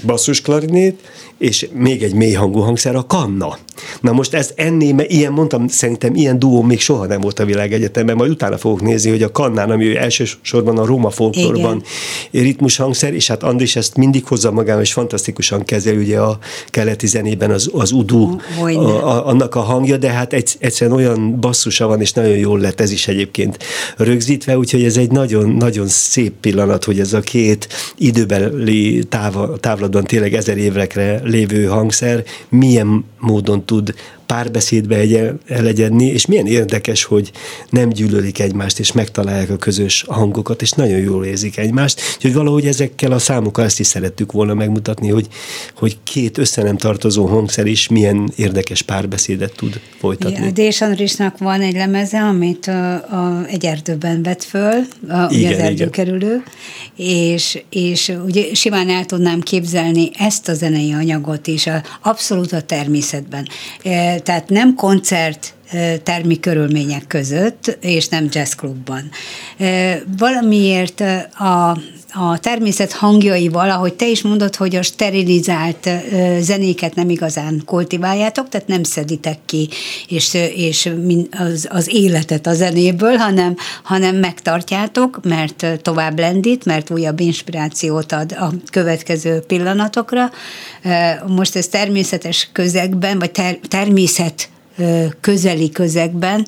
basszus 0.06 0.42
klarinét, 0.42 1.00
és 1.40 1.68
még 1.74 2.04
egy 2.04 2.14
mély 2.14 2.34
hangú 2.34 2.60
hangszer, 2.60 2.96
a 2.96 3.06
kanna. 3.06 3.58
Na 4.02 4.12
most 4.12 4.34
ez 4.34 4.52
ennél, 4.56 4.94
mert 4.94 5.12
ilyen 5.12 5.32
mondtam, 5.32 5.68
szerintem 5.68 6.16
ilyen 6.16 6.40
duó 6.40 6.62
még 6.62 6.80
soha 6.80 7.06
nem 7.06 7.22
volt 7.22 7.40
a 7.40 7.46
világegyetemben, 7.46 8.16
majd 8.16 8.32
utána 8.32 8.58
fogok 8.58 8.82
nézni, 8.82 9.10
hogy 9.10 9.24
a 9.24 9.32
kannán, 9.32 9.72
ami 9.72 9.96
elsősorban 9.96 10.78
a 10.78 10.86
Róma 10.86 11.10
folklórban 11.10 11.84
ritmus 12.32 12.78
hangszer, 12.78 13.14
és 13.14 13.28
hát 13.28 13.44
Andris 13.44 13.76
ezt 13.76 13.96
mindig 13.96 14.26
hozza 14.26 14.52
magával, 14.52 14.82
és 14.82 14.94
fantasztikusan 14.94 15.66
kezel, 15.66 15.96
ugye 15.96 16.20
a 16.20 16.38
keleti 16.68 17.08
zenében 17.08 17.52
az, 17.52 17.70
az 17.74 17.92
udu, 17.92 18.36
a, 18.60 18.70
a, 18.70 19.28
annak 19.28 19.56
a 19.56 19.60
hangja, 19.62 19.98
de 19.98 20.10
hát 20.10 20.34
egy, 20.34 20.56
egyszerűen 20.60 20.98
olyan 20.98 21.40
basszusa 21.40 21.88
van, 21.88 22.02
és 22.02 22.14
nagyon 22.14 22.38
jól 22.38 22.60
lett 22.60 22.82
ez 22.82 22.92
is 22.92 23.08
egyébként 23.08 23.58
rögzítve, 23.98 24.58
úgyhogy 24.58 24.84
ez 24.84 24.98
egy 24.98 25.12
nagyon, 25.12 25.50
nagyon 25.50 25.88
szép 25.88 26.34
pillanat, 26.42 26.84
hogy 26.84 27.00
ez 27.00 27.14
a 27.14 27.20
két 27.20 27.68
időbeli 27.98 29.04
táv, 29.10 29.36
távlatban 29.60 30.04
tényleg 30.04 30.34
ezer 30.34 30.58
évekre 30.58 31.22
lévő 31.30 31.66
hangszer 31.66 32.24
milyen 32.50 33.06
módon 33.20 33.66
tud 33.66 33.94
párbeszédbe 34.30 35.06
elegyedni, 35.48 36.06
és 36.06 36.26
milyen 36.26 36.48
érdekes, 36.48 37.04
hogy 37.04 37.32
nem 37.70 37.90
gyűlölik 37.90 38.40
egymást, 38.40 38.80
és 38.80 38.92
megtalálják 38.92 39.50
a 39.50 39.58
közös 39.58 40.04
hangokat, 40.08 40.62
és 40.62 40.72
nagyon 40.72 41.00
jól 41.00 41.26
érzik 41.26 41.58
egymást. 41.58 42.02
Úgyhogy 42.16 42.34
valahogy 42.34 42.66
ezekkel 42.66 43.12
a 43.12 43.20
számokkal 43.20 43.66
ezt 43.66 43.80
is 43.80 43.88
szerettük 43.88 44.32
volna 44.32 44.54
megmutatni, 44.54 45.10
hogy, 45.10 45.28
hogy 45.76 45.98
két 46.04 46.38
össze 46.38 46.64
nem 46.64 46.78
tartozó 46.78 47.26
hangszer 47.26 47.66
is 47.66 47.88
milyen 47.88 48.32
érdekes 48.36 48.82
párbeszédet 48.82 49.56
tud 49.56 49.80
folytatni. 50.00 50.46
Ja, 50.46 50.52
Dés 50.52 50.82
Andrisnak 50.82 51.38
van 51.38 51.62
egy 51.62 51.76
lemeze, 51.76 52.20
amit 52.22 52.68
a, 52.68 52.94
a, 52.94 53.46
egy 53.48 53.66
erdőben 53.66 54.24
vett 54.24 54.44
föl, 54.44 54.84
a, 55.10 55.28
igen, 55.30 55.54
az 55.54 55.60
erdőkerülő, 55.60 56.44
és, 56.96 57.62
és 57.70 58.12
ugye 58.26 58.54
simán 58.54 58.90
el 58.90 59.06
tudnám 59.06 59.40
képzelni 59.40 60.10
ezt 60.18 60.48
a 60.48 60.54
zenei 60.54 60.92
anyagot 60.92 61.48
is, 61.48 61.68
a, 61.68 61.84
abszolút 62.02 62.52
a 62.52 62.62
természetben. 62.62 63.48
E, 63.84 64.19
tehát 64.20 64.50
nem 64.50 64.76
koncert 64.76 65.54
termi 66.04 66.40
körülmények 66.40 67.08
között, 67.08 67.78
és 67.82 68.08
nem 68.08 68.28
jazzklubban. 68.32 69.10
Valamiért 70.18 71.04
a, 71.38 71.78
a 72.14 72.40
természet 72.40 72.92
hangjaival, 72.92 73.70
ahogy 73.70 73.94
te 73.94 74.08
is 74.08 74.22
mondod, 74.22 74.56
hogy 74.56 74.76
a 74.76 74.82
sterilizált 74.82 75.90
zenéket 76.40 76.96
nem 76.96 77.10
igazán 77.10 77.62
kultiváljátok, 77.66 78.50
tehát 78.50 78.68
nem 78.68 78.84
szeditek 78.84 79.38
ki 79.46 79.70
és, 80.08 80.34
és 80.56 80.94
az, 81.32 81.68
az 81.72 81.94
életet 81.94 82.48
a 82.48 82.54
zenéből, 82.54 83.16
hanem, 83.16 83.56
hanem 83.84 84.16
megtartjátok, 84.16 85.20
mert 85.24 85.66
tovább 85.82 86.20
lendít, 86.20 86.66
mert 86.66 86.90
újabb 86.90 87.20
inspirációt 87.20 88.12
ad 88.12 88.32
a 88.32 88.54
következő 88.72 89.40
pillanatokra. 89.40 90.32
Most 91.28 91.56
ez 91.56 91.68
természetes 91.68 92.50
közegben, 92.52 93.20
vagy 93.20 93.32
ter, 93.32 93.60
természet 93.68 94.50
közeli 95.22 95.70
közegben, 95.70 96.46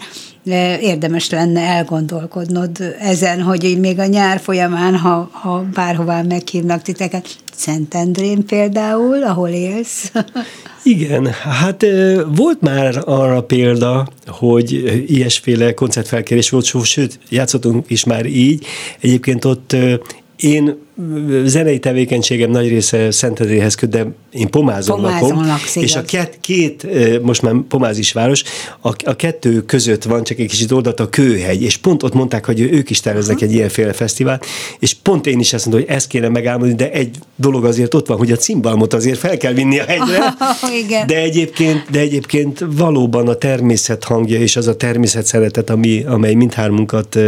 érdemes 0.82 1.30
lenne 1.30 1.62
elgondolkodnod 1.62 2.96
ezen, 3.00 3.42
hogy 3.42 3.78
még 3.80 4.00
a 4.00 4.06
nyár 4.06 4.40
folyamán, 4.40 4.96
ha, 4.96 5.30
ha 5.32 5.66
bárhová 5.74 6.22
meghívnak 6.22 6.82
titeket, 6.82 7.28
Szentendrén 7.56 8.46
például, 8.46 9.24
ahol 9.24 9.50
élsz. 9.50 10.12
Igen, 10.84 11.26
hát 11.28 11.86
volt 12.36 12.62
már 12.62 13.02
arra 13.06 13.44
példa, 13.44 14.08
hogy 14.28 14.72
ilyesféle 15.08 15.74
koncertfelkérés 15.74 16.50
volt, 16.50 16.66
sőt, 16.84 17.20
játszottunk 17.30 17.90
is 17.90 18.04
már 18.04 18.26
így. 18.26 18.66
Egyébként 19.00 19.46
ott 19.46 19.76
én 20.36 20.78
zenei 21.46 21.80
tevékenységem 21.80 22.50
nagy 22.50 22.68
része 22.68 23.12
Szentedélyhez 23.12 23.76
köt, 23.76 23.90
de 23.90 24.08
én 24.32 24.50
Pomázon, 24.50 24.96
Pomázon 24.96 25.30
lakom, 25.30 25.48
laksz, 25.48 25.76
és 25.76 25.96
a 25.96 26.02
két, 26.02 26.38
két, 26.42 26.88
most 27.22 27.42
már 27.42 27.54
Pomáz 27.68 27.98
is 27.98 28.12
város, 28.12 28.44
a, 28.82 28.90
a 29.06 29.16
kettő 29.16 29.62
között 29.62 30.04
van 30.04 30.24
csak 30.24 30.40
egy 30.40 30.48
kicsit 30.48 30.72
oldalt 30.72 31.00
a 31.00 31.10
Kőhegy, 31.10 31.62
és 31.62 31.78
pont 31.78 32.04
ott 32.04 32.14
mondták, 32.14 32.46
hogy 32.46 32.60
ők 32.60 32.90
is 32.90 33.00
terveznek 33.00 33.36
uh-huh. 33.36 33.52
egy 33.52 33.56
ilyenféle 33.56 33.94
fesztivált, 33.94 34.46
és 34.80 34.94
pont 34.94 35.28
én 35.28 35.40
is 35.40 35.54
ezt 35.54 35.66
mondom, 35.66 35.86
hogy 35.86 35.96
ezt 35.96 36.08
kéne 36.08 36.30
megálmodni, 36.30 36.76
de 36.76 36.92
egy 36.92 37.18
dolog 37.36 37.66
azért 37.66 37.94
ott 37.94 38.08
van, 38.08 38.18
hogy 38.18 38.32
a 38.32 38.36
cimbalmot 38.36 38.94
azért 38.94 39.18
fel 39.18 39.38
kell 39.38 39.54
vinni 39.54 39.80
a 39.80 39.84
hegyre, 39.84 40.36
Igen. 40.84 41.08
de 41.08 41.22
egyébként, 41.22 41.86
de 41.92 42.00
egyébként 42.00 42.66
valóban 42.76 43.28
a 43.28 43.34
természet 43.34 44.04
hangja 44.04 44.40
és 44.40 44.56
az 44.56 44.68
a 44.68 44.76
természet 44.76 45.26
szeretet, 45.26 45.70
ami, 45.70 46.04
amely 46.04 46.34
mindhármunkat 46.34 47.20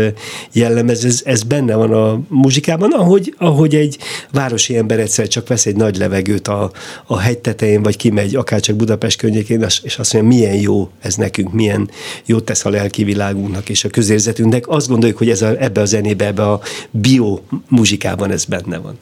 jellemez, 0.51 1.05
ez, 1.05 1.21
ez 1.25 1.43
benne 1.43 1.75
van 1.75 1.91
a 1.91 2.19
muzsikában, 2.27 2.91
ahogy, 2.91 3.33
ahogy 3.37 3.62
hogy 3.63 3.75
egy 3.75 3.97
városi 4.31 4.77
ember 4.77 4.99
egyszer 4.99 5.27
csak 5.27 5.47
vesz 5.47 5.65
egy 5.65 5.75
nagy 5.75 5.97
levegőt 5.97 6.47
a, 6.47 6.71
a 7.05 7.19
hegy 7.19 7.37
tetején, 7.37 7.83
vagy 7.83 7.97
kimegy 7.97 8.35
akár 8.35 8.59
csak 8.59 8.75
Budapest 8.75 9.17
környékén, 9.17 9.65
és 9.83 9.97
azt 9.97 10.13
mondja, 10.13 10.37
milyen 10.37 10.55
jó 10.55 10.89
ez 10.99 11.15
nekünk, 11.15 11.53
milyen 11.53 11.89
jót 12.25 12.43
tesz 12.43 12.65
a 12.65 12.69
lelki 12.69 13.03
világunknak 13.03 13.69
és 13.69 13.83
a 13.83 13.89
közérzetünknek. 13.89 14.67
Azt 14.67 14.87
gondoljuk, 14.87 15.17
hogy 15.17 15.29
ez 15.29 15.41
a, 15.41 15.55
ebbe 15.59 15.81
a 15.81 15.85
zenébe, 15.85 16.25
ebbe 16.25 16.49
a 16.49 16.61
bio 16.91 17.39
muzsikában 17.69 18.31
ez 18.31 18.45
benne 18.45 18.77
van. 18.77 18.97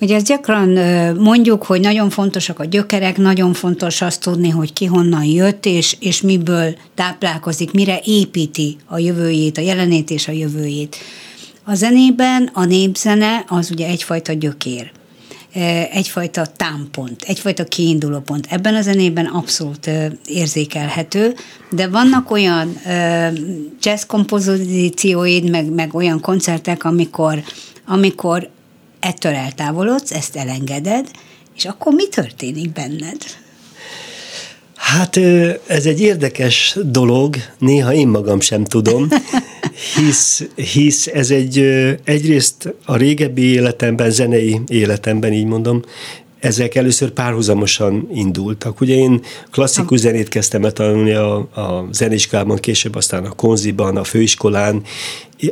Ugye 0.00 0.14
ezt 0.14 0.26
gyakran 0.26 0.68
mondjuk, 1.18 1.62
hogy 1.62 1.80
nagyon 1.80 2.10
fontosak 2.10 2.58
a 2.58 2.64
gyökerek, 2.64 3.16
nagyon 3.16 3.52
fontos 3.52 4.02
azt 4.02 4.20
tudni, 4.20 4.48
hogy 4.48 4.72
ki 4.72 4.84
honnan 4.84 5.24
jött, 5.24 5.66
és, 5.66 5.96
és 6.00 6.20
miből 6.20 6.74
táplálkozik, 6.94 7.72
mire 7.72 8.00
építi 8.04 8.76
a 8.86 8.98
jövőjét, 8.98 9.58
a 9.58 9.60
jelenét 9.60 10.10
és 10.10 10.28
a 10.28 10.32
jövőjét. 10.32 10.96
A 11.64 11.74
zenében 11.74 12.50
a 12.52 12.64
népzene 12.64 13.44
az 13.48 13.70
ugye 13.70 13.86
egyfajta 13.86 14.32
gyökér 14.32 14.90
egyfajta 15.92 16.46
támpont, 16.46 17.22
egyfajta 17.22 17.64
kiinduló 17.64 18.18
pont. 18.18 18.46
Ebben 18.50 18.74
a 18.74 18.80
zenében 18.80 19.26
abszolút 19.26 19.90
érzékelhető, 20.26 21.34
de 21.70 21.88
vannak 21.88 22.30
olyan 22.30 22.80
jazz 23.80 24.02
kompozícióid, 24.06 25.50
meg, 25.50 25.70
meg 25.70 25.94
olyan 25.94 26.20
koncertek, 26.20 26.84
amikor, 26.84 27.42
amikor 27.86 28.48
ettől 29.00 29.34
eltávolodsz, 29.34 30.12
ezt 30.12 30.36
elengeded, 30.36 31.10
és 31.56 31.64
akkor 31.64 31.92
mi 31.92 32.08
történik 32.08 32.72
benned? 32.72 33.22
Hát 34.74 35.16
ez 35.66 35.86
egy 35.86 36.00
érdekes 36.00 36.76
dolog, 36.82 37.36
néha 37.58 37.92
én 37.92 38.08
magam 38.08 38.40
sem 38.40 38.64
tudom, 38.64 39.08
hisz, 39.96 40.44
hisz 40.54 41.06
ez 41.06 41.30
egy 41.30 41.58
egyrészt 42.04 42.74
a 42.84 42.96
régebbi 42.96 43.42
életemben, 43.42 44.10
zenei 44.10 44.60
életemben 44.68 45.32
így 45.32 45.46
mondom, 45.46 45.82
ezek 46.40 46.74
először 46.74 47.10
párhuzamosan 47.10 48.08
indultak. 48.14 48.80
Ugye 48.80 48.94
én 48.94 49.20
klasszikus 49.50 49.98
zenét 49.98 50.28
kezdtem 50.28 50.64
el 50.64 50.72
tanulni 50.72 51.12
a, 51.12 51.36
a 51.36 51.88
zeniskolában, 51.92 52.56
később 52.56 52.94
aztán 52.94 53.24
a 53.24 53.30
konziban, 53.30 53.96
a 53.96 54.04
főiskolán, 54.04 54.82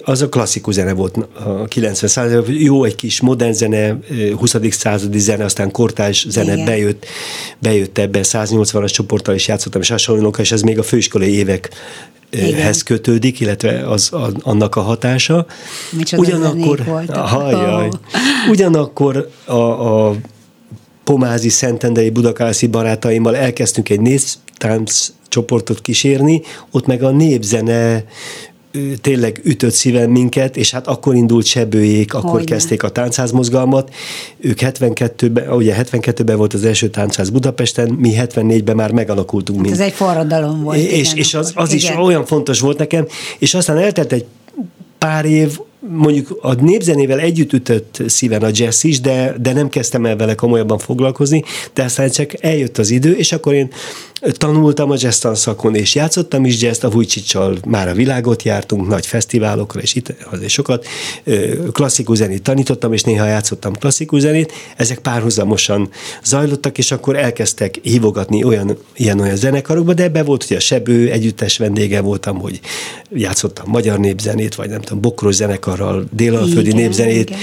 az 0.04 0.22
a 0.22 0.28
klasszikus 0.28 0.74
zene 0.74 0.92
volt 0.92 1.16
a 1.44 1.64
90 1.64 2.08
században, 2.08 2.54
jó 2.54 2.84
egy 2.84 2.96
kis 2.96 3.20
modern 3.20 3.52
zene, 3.52 3.98
20. 4.36 4.56
századi 4.70 5.18
zene, 5.18 5.44
aztán 5.44 5.70
kortárs 5.70 6.26
zene 6.28 6.52
Igen. 6.52 6.64
bejött, 6.64 7.06
bejött 7.58 7.98
ebbe, 7.98 8.20
180-as 8.22 8.90
csoporttal 8.90 9.34
is 9.34 9.48
játszottam, 9.48 9.80
és 9.80 9.88
hasonlók, 9.88 10.38
és 10.38 10.52
ez 10.52 10.62
még 10.62 10.78
a 10.78 10.82
főiskolai 10.82 11.34
évek 11.34 11.70
igen. 12.30 12.74
kötődik, 12.84 13.40
illetve 13.40 13.88
az, 13.90 14.08
az, 14.12 14.32
annak 14.42 14.76
a 14.76 14.80
hatása. 14.80 15.46
Micsoda 15.90 16.22
ugyanakkor, 16.22 17.04
hajjaj, 17.08 17.86
oh. 17.86 17.94
ugyanakkor 18.50 19.30
a, 19.44 19.52
a 20.08 20.14
pomázi, 21.08 21.48
szentendei, 21.48 22.10
budakászi 22.10 22.66
barátaimmal 22.66 23.36
elkezdtünk 23.36 23.88
egy 23.88 24.00
néztánc 24.00 25.12
csoportot 25.28 25.80
kísérni, 25.80 26.42
ott 26.70 26.86
meg 26.86 27.02
a 27.02 27.10
népzene 27.10 28.04
tényleg 29.00 29.40
ütött 29.44 29.72
szíven 29.72 30.10
minket, 30.10 30.56
és 30.56 30.70
hát 30.70 30.86
akkor 30.86 31.14
indult 31.14 31.46
Sebőjék, 31.46 32.14
akkor 32.14 32.30
Hogyne. 32.30 32.44
kezdték 32.44 32.82
a 32.82 32.88
táncházmozgalmat. 32.88 33.94
Ők 34.38 34.58
72-ben, 34.60 35.52
ugye 35.52 35.76
72-ben 35.78 36.36
volt 36.36 36.54
az 36.54 36.64
első 36.64 36.88
táncház 36.88 37.30
Budapesten, 37.30 37.88
mi 37.88 38.14
74-ben 38.16 38.76
már 38.76 38.92
megalakultunk. 38.92 39.64
Hát 39.64 39.72
ez 39.72 39.80
egy 39.80 39.92
forradalom 39.92 40.62
volt. 40.62 40.78
És, 40.78 41.06
igen, 41.06 41.16
és 41.16 41.34
az, 41.34 41.52
az 41.54 41.72
is 41.72 41.90
olyan 41.90 42.24
fontos 42.24 42.60
volt 42.60 42.78
nekem, 42.78 43.06
és 43.38 43.54
aztán 43.54 43.78
eltelt 43.78 44.12
egy 44.12 44.24
pár 44.98 45.24
év, 45.24 45.58
mondjuk 45.80 46.38
a 46.40 46.54
népzenével 46.54 47.18
együtt 47.18 47.52
ütött 47.52 48.02
szíven 48.06 48.42
a 48.42 48.48
jazz 48.52 48.84
is, 48.84 49.00
de, 49.00 49.34
de 49.40 49.52
nem 49.52 49.68
kezdtem 49.68 50.06
el 50.06 50.16
vele 50.16 50.34
komolyabban 50.34 50.78
foglalkozni, 50.78 51.44
de 51.72 51.82
aztán 51.82 52.10
csak 52.10 52.42
eljött 52.44 52.78
az 52.78 52.90
idő, 52.90 53.12
és 53.12 53.32
akkor 53.32 53.54
én 53.54 53.70
tanultam 54.20 54.90
a 54.90 54.94
jazz 54.98 55.18
tanszakon, 55.18 55.74
és 55.74 55.94
játszottam 55.94 56.44
is 56.44 56.62
jazz 56.62 56.84
a 56.84 56.88
Vujcsicsal, 56.88 57.58
már 57.66 57.88
a 57.88 57.92
világot 57.92 58.42
jártunk, 58.42 58.88
nagy 58.88 59.06
fesztiválokra, 59.06 59.80
és 59.80 59.94
itt 59.94 60.14
azért 60.30 60.50
sokat. 60.50 60.86
Klasszikus 61.72 62.16
zenét 62.16 62.42
tanítottam, 62.42 62.92
és 62.92 63.02
néha 63.02 63.26
játszottam 63.26 63.72
klasszikus 63.72 64.20
zenét, 64.20 64.52
ezek 64.76 64.98
párhuzamosan 64.98 65.90
zajlottak, 66.24 66.78
és 66.78 66.90
akkor 66.90 67.16
elkezdtek 67.16 67.78
hívogatni 67.82 68.44
olyan, 68.44 68.78
ilyen-olyan 68.96 69.36
zenekarokba, 69.36 69.94
de 69.94 70.02
ebbe 70.02 70.22
volt, 70.22 70.44
hogy 70.44 70.56
a 70.56 70.60
Sebő 70.60 71.10
együttes 71.10 71.56
vendége 71.56 72.00
voltam, 72.00 72.38
hogy 72.38 72.60
játszottam 73.12 73.64
magyar 73.68 73.98
népzenét, 73.98 74.54
vagy 74.54 74.68
nem 74.68 74.80
tudom, 74.80 75.00
bokros 75.00 75.34
zenekarral, 75.34 76.08
délalföldi 76.12 76.72
népzenét, 76.72 77.30
igen 77.30 77.38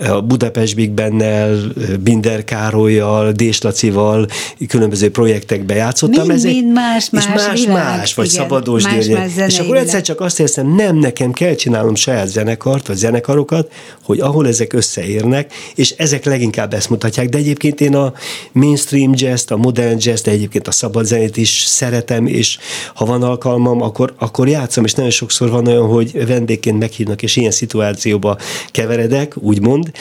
a 0.00 0.20
Budapest 0.20 0.74
Big 0.74 0.90
Bennel, 0.90 1.72
Binder 2.00 2.44
Károlyjal, 2.44 3.32
Dés 3.32 3.60
Lacival 3.60 4.26
különböző 4.68 5.10
projektekbe 5.10 5.74
játszottam. 5.74 6.26
Mind, 6.26 6.38
Ezek, 6.38 6.52
mind 6.52 6.72
más, 6.72 7.10
más, 7.10 7.24
és 7.24 7.30
más, 7.34 7.60
világ, 7.60 7.96
más, 7.98 8.14
vagy 8.14 8.32
igen, 8.32 8.42
Szabados 8.42 8.82
más, 8.82 9.06
más 9.06 9.46
És 9.46 9.58
akkor 9.58 9.76
egyszer 9.76 10.02
csak 10.02 10.20
azt 10.20 10.40
érzem, 10.40 10.74
nem, 10.74 10.96
nekem 10.96 11.32
kell 11.32 11.54
csinálnom 11.54 11.94
saját 11.94 12.28
zenekart, 12.28 12.86
vagy 12.86 12.96
zenekarokat, 12.96 13.72
hogy 14.02 14.20
ahol 14.20 14.48
ezek 14.48 14.72
összeérnek, 14.72 15.52
és 15.74 15.90
ezek 15.90 16.24
leginkább 16.24 16.74
ezt 16.74 16.90
mutatják, 16.90 17.28
de 17.28 17.38
egyébként 17.38 17.80
én 17.80 17.94
a 17.94 18.12
mainstream 18.52 19.12
jazz 19.14 19.50
a 19.50 19.56
modern 19.56 19.96
jazz 20.00 20.20
de 20.20 20.30
egyébként 20.30 20.68
a 20.68 20.70
szabad 20.70 21.04
zenét 21.04 21.36
is 21.36 21.64
szeretem, 21.66 22.26
és 22.26 22.58
ha 22.94 23.04
van 23.04 23.22
alkalmam, 23.22 23.82
akkor, 23.82 24.14
akkor 24.18 24.48
játszom, 24.48 24.84
és 24.84 24.94
nagyon 24.94 25.10
sokszor 25.10 25.50
van 25.50 25.66
olyan, 25.66 25.86
hogy 25.86 26.26
vendégként 26.26 26.78
meghívnak, 26.78 27.22
és 27.22 27.36
ilyen 27.36 27.50
szituációba 27.50 28.36
keveredek, 28.70 29.34
úgymond, 29.36 29.81
monde 29.82 29.92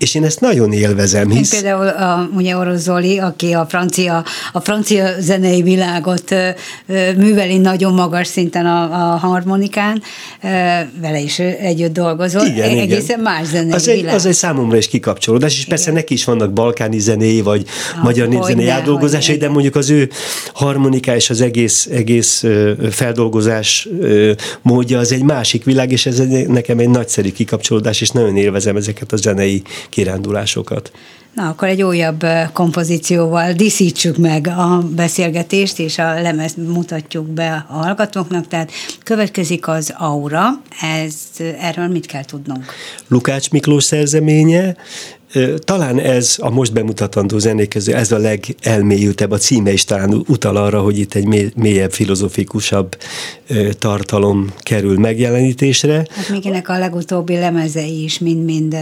és 0.00 0.14
én 0.14 0.24
ezt 0.24 0.40
nagyon 0.40 0.72
élvezem. 0.72 1.30
Hisz... 1.30 1.52
Én 1.52 1.60
például 1.60 1.88
a, 1.88 2.28
ugye 2.36 2.56
Orosz 2.56 2.80
Zoli, 2.80 3.18
aki 3.18 3.52
a 3.52 3.66
francia, 3.68 4.24
a 4.52 4.60
francia 4.60 5.20
zenei 5.20 5.62
világot 5.62 6.30
ö, 6.30 6.48
ö, 6.86 7.12
műveli 7.12 7.58
nagyon 7.58 7.94
magas 7.94 8.26
szinten 8.26 8.66
a, 8.66 8.82
a 8.82 9.16
harmonikán, 9.16 10.02
ö, 10.42 10.48
vele 11.00 11.18
is 11.18 11.38
együtt 11.38 11.92
dolgozott, 11.92 12.46
igen, 12.46 12.78
egészen 12.78 13.02
igen. 13.02 13.20
más 13.20 13.46
zenei 13.46 13.72
az 13.72 13.86
világ. 13.86 14.04
Egy, 14.04 14.14
az 14.14 14.26
egy 14.26 14.34
számomra 14.34 14.76
is 14.76 14.88
kikapcsolódás, 14.88 15.52
és 15.52 15.58
igen. 15.58 15.68
persze 15.68 15.92
neki 15.92 16.14
is 16.14 16.24
vannak 16.24 16.52
balkáni 16.52 16.98
zenéi, 16.98 17.40
vagy 17.40 17.66
ah, 17.96 18.02
magyar 18.02 18.28
népzenei 18.28 18.68
átdolgozásai, 18.68 19.36
de 19.36 19.48
mondjuk 19.48 19.76
az 19.76 19.90
ő 19.90 20.10
harmoniká 20.52 21.14
és 21.14 21.30
az 21.30 21.40
egész, 21.40 21.88
egész 21.92 22.44
feldolgozás 22.90 23.88
módja 24.62 24.98
az 24.98 25.12
egy 25.12 25.22
másik 25.22 25.64
világ, 25.64 25.92
és 25.92 26.06
ez 26.06 26.22
nekem 26.46 26.78
egy 26.78 26.88
nagyszerű 26.88 27.32
kikapcsolódás, 27.32 28.00
és 28.00 28.10
nagyon 28.10 28.36
élvezem 28.36 28.76
ezeket 28.76 29.12
a 29.12 29.16
zenei 29.16 29.62
kirándulásokat. 29.90 30.92
Na, 31.34 31.48
akkor 31.48 31.68
egy 31.68 31.82
újabb 31.82 32.26
kompozícióval 32.52 33.52
díszítsük 33.52 34.16
meg 34.16 34.46
a 34.46 34.82
beszélgetést, 34.94 35.78
és 35.78 35.98
a 35.98 36.20
lemez 36.20 36.54
mutatjuk 36.54 37.26
be 37.26 37.66
a 37.68 37.72
hallgatóknak, 37.72 38.48
tehát 38.48 38.70
következik 39.04 39.68
az 39.68 39.94
Aura, 39.98 40.48
ez, 40.80 41.14
erről 41.60 41.86
mit 41.88 42.06
kell 42.06 42.24
tudnunk? 42.24 42.64
Lukács 43.08 43.50
Miklós 43.50 43.84
szerzeménye, 43.84 44.76
talán 45.58 45.98
ez 45.98 46.36
a 46.38 46.50
most 46.50 46.72
bemutatandó 46.72 47.38
zenék 47.38 47.68
közül, 47.68 47.94
ez 47.94 48.12
a 48.12 48.18
legelmélyültebb, 48.18 49.30
a 49.30 49.36
címe 49.36 49.72
is 49.72 49.84
talán 49.84 50.24
utal 50.26 50.56
arra, 50.56 50.80
hogy 50.80 50.98
itt 50.98 51.14
egy 51.14 51.52
mélyebb, 51.56 51.92
filozofikusabb 51.92 52.96
tartalom 53.78 54.52
kerül 54.58 54.98
megjelenítésre. 54.98 56.06
Hát 56.10 56.28
még 56.28 56.46
ennek 56.46 56.68
a 56.68 56.78
legutóbbi 56.78 57.34
lemezei 57.34 58.02
is 58.02 58.18
mind-mind 58.18 58.76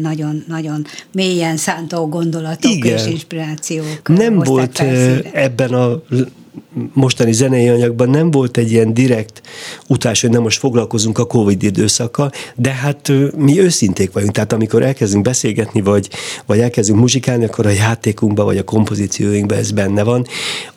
nagyon, 0.00 0.44
nagyon 0.48 0.86
mélyen 1.12 1.56
szántó 1.56 2.08
gondolatok 2.08 2.70
Igen. 2.70 2.96
és 2.98 3.06
inspirációk. 3.06 4.00
Nem 4.04 4.38
volt 4.38 4.76
felszíre. 4.76 5.30
ebben 5.32 5.72
a 5.72 6.02
mostani 6.92 7.32
zenei 7.32 7.68
anyagban 7.68 8.10
nem 8.10 8.30
volt 8.30 8.56
egy 8.56 8.72
ilyen 8.72 8.94
direkt 8.94 9.42
utás, 9.88 10.20
hogy 10.20 10.30
nem 10.30 10.42
most 10.42 10.58
foglalkozunk 10.58 11.18
a 11.18 11.24
Covid 11.24 11.62
időszakkal, 11.62 12.32
de 12.56 12.70
hát 12.70 13.12
mi 13.36 13.60
őszinték 13.60 14.12
vagyunk, 14.12 14.32
tehát 14.32 14.52
amikor 14.52 14.82
elkezdünk 14.82 15.24
beszélgetni, 15.24 15.80
vagy, 15.80 16.08
vagy 16.46 16.58
elkezdünk 16.58 16.98
muzsikálni, 16.98 17.44
akkor 17.44 17.66
a 17.66 17.70
játékunkban, 17.70 18.44
vagy 18.44 18.58
a 18.58 18.64
kompozícióinkban 18.64 19.58
ez 19.58 19.70
benne 19.70 20.02
van. 20.02 20.26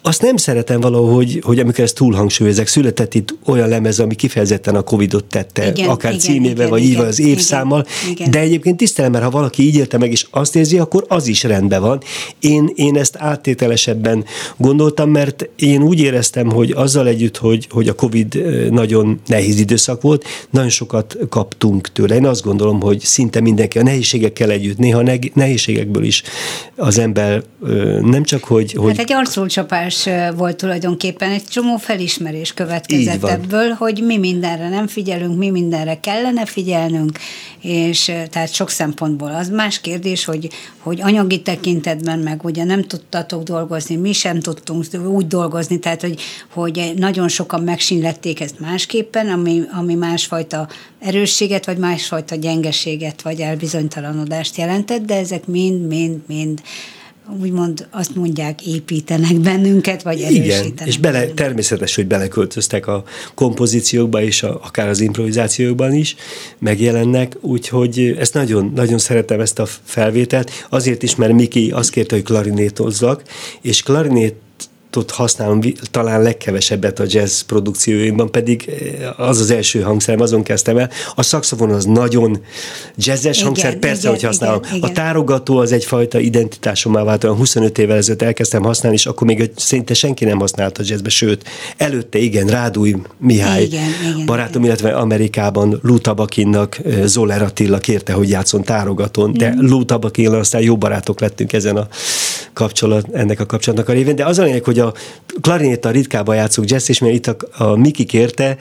Azt 0.01 0.21
nem 0.21 0.37
szeretem 0.37 0.79
valahogy, 0.79 1.41
hogy 1.43 1.59
amikor 1.59 1.83
ezt 1.83 1.95
túlhangsúlyozek, 1.95 2.67
született 2.67 3.13
itt 3.13 3.35
olyan 3.45 3.69
lemez, 3.69 3.99
ami 3.99 4.15
kifejezetten 4.15 4.75
a 4.75 4.81
Covid-ot 4.81 5.25
tette, 5.25 5.67
igen, 5.67 5.89
akár 5.89 6.11
igen, 6.11 6.23
címével, 6.23 6.55
igen, 6.55 6.69
vagy 6.69 6.83
így 6.83 6.95
az 6.95 7.19
évszámmal, 7.19 7.85
igen, 8.01 8.11
igen. 8.11 8.31
de 8.31 8.39
egyébként 8.39 8.77
tisztelem, 8.77 9.11
mert 9.11 9.23
ha 9.23 9.29
valaki 9.29 9.63
így 9.63 9.75
érte 9.75 9.97
meg, 9.97 10.11
és 10.11 10.27
azt 10.29 10.55
érzi, 10.55 10.79
akkor 10.79 11.05
az 11.07 11.27
is 11.27 11.43
rendben 11.43 11.81
van. 11.81 12.01
Én, 12.39 12.71
én 12.75 12.97
ezt 12.97 13.15
áttételesebben 13.17 14.25
gondoltam, 14.57 15.09
mert 15.09 15.49
én 15.55 15.81
úgy 15.87 15.99
éreztem, 15.99 16.49
hogy 16.49 16.71
azzal 16.71 17.07
együtt, 17.07 17.37
hogy, 17.37 17.67
hogy 17.69 17.87
a 17.87 17.95
Covid 17.95 18.41
nagyon 18.71 19.21
nehéz 19.25 19.59
időszak 19.59 20.01
volt, 20.01 20.25
nagyon 20.49 20.69
sokat 20.69 21.17
kaptunk 21.29 21.91
tőle. 21.91 22.15
Én 22.15 22.25
azt 22.25 22.43
gondolom, 22.43 22.81
hogy 22.81 22.99
szinte 22.99 23.41
mindenki 23.41 23.79
a 23.79 23.83
nehézségekkel 23.83 24.51
együtt, 24.51 24.77
néha 24.77 25.03
nehézségekből 25.33 26.03
is 26.03 26.23
az 26.75 26.97
ember 26.97 27.43
nem 28.01 28.23
csak, 28.23 28.43
hogy... 28.43 28.71
hogy... 28.73 28.89
Hát 28.89 28.99
egy 28.99 29.13
arculcsapás 29.13 30.09
volt 30.35 30.57
tulajdonképpen, 30.57 31.31
egy 31.31 31.43
csomó 31.43 31.77
felismerés 31.77 32.53
következett 32.53 33.23
ebből, 33.23 33.69
hogy 33.69 34.03
mi 34.05 34.17
mindenre 34.17 34.69
nem 34.69 34.87
figyelünk, 34.87 35.37
mi 35.37 35.49
mindenre 35.49 35.99
kellene 35.99 36.45
figyelnünk, 36.45 37.19
és 37.61 38.11
tehát 38.29 38.53
sok 38.53 38.69
szempontból 38.69 39.35
az 39.35 39.49
más 39.49 39.81
kérdés, 39.81 40.25
hogy, 40.25 40.49
hogy 40.79 41.01
anyagi 41.01 41.41
tekintetben 41.41 42.19
meg 42.19 42.43
ugye 42.43 42.63
nem 42.63 42.83
tudtatok 42.83 43.43
dolgozni, 43.43 43.95
mi 43.95 44.13
sem 44.13 44.39
tudtunk 44.39 44.85
úgy 45.07 45.27
dolgozni, 45.27 45.76
tehát 45.79 46.01
hogy, 46.01 46.21
hogy 46.53 46.93
nagyon 46.95 47.27
sokan 47.27 47.63
megsínlették 47.63 48.39
ezt 48.39 48.59
másképpen, 48.59 49.29
ami, 49.29 49.61
ami 49.71 49.93
másfajta 49.93 50.67
erősséget, 50.99 51.65
vagy 51.65 51.77
másfajta 51.77 52.35
gyengeséget, 52.35 53.21
vagy 53.21 53.39
elbizonytalanodást 53.39 54.57
jelentett, 54.57 55.05
de 55.05 55.15
ezek 55.15 55.45
mind, 55.45 55.87
mind, 55.87 56.19
mind 56.27 56.61
úgymond 57.41 57.87
azt 57.91 58.15
mondják, 58.15 58.67
építenek 58.67 59.35
bennünket, 59.35 60.03
vagy 60.03 60.21
erősítenek. 60.21 60.65
Igen, 60.65 60.87
és 60.87 60.97
bele, 60.97 61.25
természetes, 61.25 61.95
hogy 61.95 62.07
beleköltöztek 62.07 62.87
a 62.87 63.03
kompozíciókba, 63.33 64.21
és 64.21 64.43
a, 64.43 64.59
akár 64.63 64.87
az 64.87 64.99
improvizációkban 64.99 65.93
is 65.93 66.15
megjelennek, 66.59 67.37
úgyhogy 67.41 68.15
ezt 68.19 68.33
nagyon, 68.33 68.71
nagyon 68.75 68.97
szeretem 68.97 69.39
ezt 69.39 69.59
a 69.59 69.65
felvételt, 69.83 70.51
azért 70.69 71.03
is, 71.03 71.15
mert 71.15 71.33
Miki 71.33 71.71
azt 71.71 71.89
kérte, 71.89 72.15
hogy 72.15 72.23
klarinétozzak, 72.23 73.23
és 73.61 73.83
klarinét 73.83 74.35
vibratot 74.97 75.11
használom 75.11 75.59
talán 75.91 76.21
legkevesebbet 76.21 76.99
a 76.99 77.03
jazz 77.07 77.41
produkcióimban, 77.41 78.31
pedig 78.31 78.69
az 79.17 79.39
az 79.39 79.51
első 79.51 79.81
hangszerem, 79.81 80.19
azon 80.19 80.43
kezdtem 80.43 80.77
el. 80.77 80.89
A 81.15 81.23
szakszofon 81.23 81.69
az 81.69 81.85
nagyon 81.85 82.39
jazzes 82.95 83.35
igen, 83.35 83.45
hangszer, 83.45 83.75
persze, 83.75 83.99
igen, 83.99 84.11
hogy 84.11 84.23
használom. 84.23 84.59
Igen, 84.63 84.75
igen. 84.75 84.89
A 84.89 84.93
tárogató 84.93 85.57
az 85.57 85.71
egyfajta 85.71 86.19
identitásommá 86.19 87.03
vált, 87.03 87.23
olyan 87.23 87.35
25 87.35 87.77
évvel 87.77 87.97
ezelőtt 87.97 88.21
elkezdtem 88.21 88.63
használni, 88.63 88.97
és 88.97 89.05
akkor 89.05 89.27
még 89.27 89.51
szinte 89.55 89.93
senki 89.93 90.25
nem 90.25 90.39
használta 90.39 90.83
jazzbe, 90.85 91.09
sőt, 91.09 91.43
előtte 91.77 92.17
igen, 92.17 92.47
Rádúj 92.47 92.95
Mihály 93.17 93.63
igen, 93.63 93.83
igen, 94.01 94.25
barátom, 94.25 94.63
igen. 94.63 94.75
illetve 94.75 94.97
Amerikában 94.99 95.79
Lou 95.81 95.97
Tabakinnak 95.97 96.79
Zoller 97.03 97.41
Attila 97.41 97.77
kérte, 97.77 98.13
hogy 98.13 98.29
játszon 98.29 98.63
tárogatón, 98.63 99.33
de 99.33 99.49
mm. 99.49 99.67
Lou 99.67 99.85
Tabakinnal 99.85 100.39
aztán 100.39 100.61
jó 100.61 100.77
barátok 100.77 101.19
lettünk 101.19 101.53
ezen 101.53 101.77
a 101.77 101.87
kapcsolat, 102.57 103.05
ennek 103.13 103.39
a 103.39 103.45
kapcsolatnak 103.45 103.89
a 103.89 103.93
révén, 103.93 104.15
de 104.15 104.25
az 104.25 104.39
a 104.39 104.43
lényeg, 104.43 104.63
hogy 104.63 104.79
a 104.79 104.93
klarinéta 105.41 105.89
ritkába 105.89 106.33
játszok 106.33 106.69
jazz, 106.69 106.89
és 106.89 106.99
mert 106.99 107.13
itt 107.13 107.27
a, 107.27 107.63
a 107.63 107.75
Miki 107.75 108.05
kérte, 108.05 108.57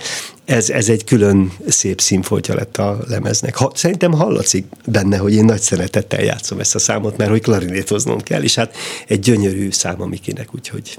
ez, 0.46 0.70
ez 0.70 0.88
egy 0.88 1.04
külön 1.04 1.52
szép 1.68 2.00
színfoltja 2.00 2.54
lett 2.54 2.76
a 2.76 2.98
lemeznek. 3.08 3.56
Ha, 3.56 3.70
szerintem 3.74 4.12
hallatszik 4.12 4.64
benne, 4.86 5.16
hogy 5.16 5.34
én 5.34 5.44
nagy 5.44 5.60
szeretettel 5.60 6.22
játszom 6.22 6.60
ezt 6.60 6.74
a 6.74 6.78
számot, 6.78 7.16
mert 7.16 7.30
hogy 7.30 7.40
klarinétoznom 7.40 8.20
kell, 8.20 8.42
és 8.42 8.54
hát 8.54 8.76
egy 9.06 9.18
gyönyörű 9.18 9.70
szám 9.70 10.02
a 10.02 10.06
Mikinek, 10.06 10.54
úgyhogy. 10.54 10.98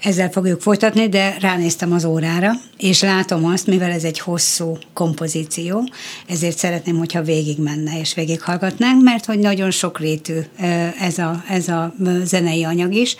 Ezzel 0.00 0.30
fogjuk 0.30 0.60
folytatni, 0.60 1.08
de 1.08 1.36
ránéztem 1.40 1.92
az 1.92 2.04
órára, 2.04 2.52
és 2.78 3.02
látom 3.02 3.44
azt, 3.44 3.66
mivel 3.66 3.90
ez 3.90 4.04
egy 4.04 4.18
hosszú 4.18 4.78
kompozíció, 4.92 5.88
ezért 6.28 6.58
szeretném, 6.58 6.98
hogyha 6.98 7.22
végig 7.22 7.58
menne 7.58 8.00
és 8.00 8.14
végighallgatnánk, 8.14 9.02
mert 9.02 9.24
hogy 9.24 9.38
nagyon 9.38 9.70
sokrétű 9.70 10.38
ez 11.00 11.18
a, 11.18 11.44
ez 11.48 11.68
a 11.68 11.94
zenei 12.24 12.64
anyag 12.64 12.94
is, 12.94 13.16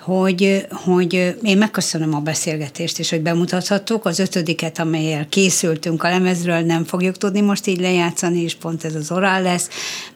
hogy, 0.00 0.66
hogy 0.70 1.36
én 1.42 1.58
megköszönöm 1.58 2.14
a 2.14 2.20
beszélgetést, 2.20 2.98
és 2.98 3.10
hogy 3.10 3.20
bemutathattuk. 3.20 4.04
Az 4.04 4.18
ötödiket, 4.18 4.78
amelyel 4.78 5.28
készültünk 5.28 6.02
a 6.02 6.08
lemezről, 6.08 6.60
nem 6.60 6.84
fogjuk 6.84 7.16
tudni 7.16 7.40
most 7.40 7.66
így 7.66 7.80
lejátszani, 7.80 8.40
és 8.40 8.54
pont 8.54 8.84
ez 8.84 8.94
az 8.94 9.10
orál 9.10 9.42
lesz, 9.42 9.68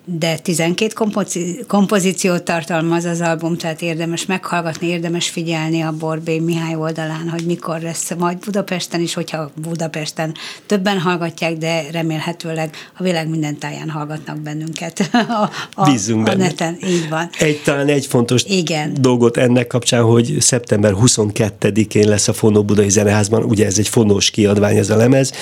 de 0.04 0.38
12 0.38 0.92
kompozi- 0.94 1.64
kompozíciót 1.68 2.42
tartalmaz 2.42 3.04
az 3.04 3.20
album, 3.20 3.56
tehát 3.56 3.82
érdemes 3.82 4.26
meghallgatni, 4.26 4.86
érdemes 4.86 5.28
figyelni 5.28 5.80
a 5.80 5.92
Borbé 5.92 6.38
Mihály 6.38 6.74
oldalán, 6.74 7.28
hogy 7.28 7.44
mikor 7.46 7.80
lesz 7.80 8.14
majd 8.18 8.38
Budapesten 8.38 9.00
is, 9.00 9.14
hogyha 9.14 9.50
Budapesten 9.62 10.34
többen 10.66 11.00
hallgatják, 11.00 11.56
de 11.56 11.84
remélhetőleg 11.92 12.70
a 12.98 13.02
világ 13.02 13.28
minden 13.28 13.58
táján 13.58 13.90
hallgatnak 13.90 14.38
bennünket 14.40 15.10
a, 15.12 15.50
a, 15.74 15.90
Bízunk 15.90 16.28
a 16.28 16.34
neten. 16.34 16.78
Így 16.86 17.08
van. 17.08 17.30
Egy, 17.38 17.60
talán 17.64 17.88
egy 17.88 18.06
fontos 18.06 18.44
Igen. 18.48 18.92
dolgot 19.00 19.36
ennek 19.36 19.66
kapcsán, 19.66 20.02
hogy 20.02 20.36
szeptember 20.40 20.92
22-én 20.96 22.08
lesz 22.08 22.28
a 22.28 22.32
Fonó 22.32 22.64
Budai 22.64 22.90
Zeneházban, 22.90 23.42
ugye 23.42 23.66
ez 23.66 23.78
egy 23.78 23.88
fonós 23.88 24.30
kiadvány 24.30 24.76
ez 24.76 24.90
a 24.90 24.96
lemez, 24.96 25.32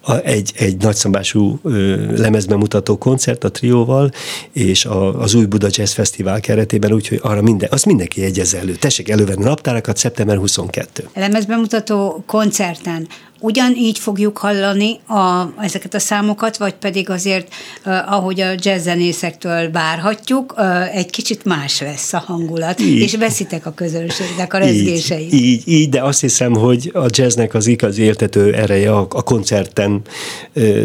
a, 0.00 0.16
egy, 0.16 0.52
egy 0.56 0.76
nagyszabású 0.76 1.60
lemezbemutató 2.16 2.98
koncert 2.98 3.44
a 3.44 3.50
trióval, 3.50 4.07
és 4.52 4.84
a, 4.84 5.20
az 5.20 5.34
új 5.34 5.44
Buda 5.44 5.68
Jazz 5.70 5.92
Fesztivál 5.92 6.40
keretében, 6.40 6.92
úgyhogy 6.92 7.18
arra 7.22 7.42
minden, 7.42 7.68
azt 7.72 7.86
mindenki 7.86 8.20
jegyezze 8.20 8.58
elő. 8.58 8.72
Tessék 8.72 9.08
elővenni 9.08 9.44
naptárakat, 9.44 9.96
szeptember 9.96 10.36
22. 10.36 11.08
Lemezbemutató 11.14 12.22
koncerten 12.26 13.08
ugyanígy 13.40 13.98
fogjuk 13.98 14.38
hallani 14.38 15.00
a, 15.06 15.52
ezeket 15.60 15.94
a 15.94 15.98
számokat, 15.98 16.56
vagy 16.56 16.74
pedig 16.74 17.10
azért, 17.10 17.48
ahogy 18.06 18.40
a 18.40 18.54
jazzzenészektől 18.56 19.70
várhatjuk, 19.70 20.54
egy 20.92 21.10
kicsit 21.10 21.44
más 21.44 21.80
lesz 21.80 22.12
a 22.12 22.18
hangulat, 22.26 22.80
így. 22.80 22.98
és 22.98 23.16
veszitek 23.16 23.66
a 23.66 23.72
közönségnek 23.72 24.54
a 24.54 24.58
rezgéseit. 24.58 25.32
Így, 25.32 25.42
így, 25.42 25.62
így, 25.68 25.88
de 25.88 26.02
azt 26.02 26.20
hiszem, 26.20 26.52
hogy 26.52 26.90
a 26.94 27.06
jazznek 27.08 27.54
az 27.54 27.66
igazi 27.66 28.02
éltető 28.02 28.54
ereje 28.54 28.92
a, 28.92 29.06
a 29.10 29.22
koncerten 29.22 30.02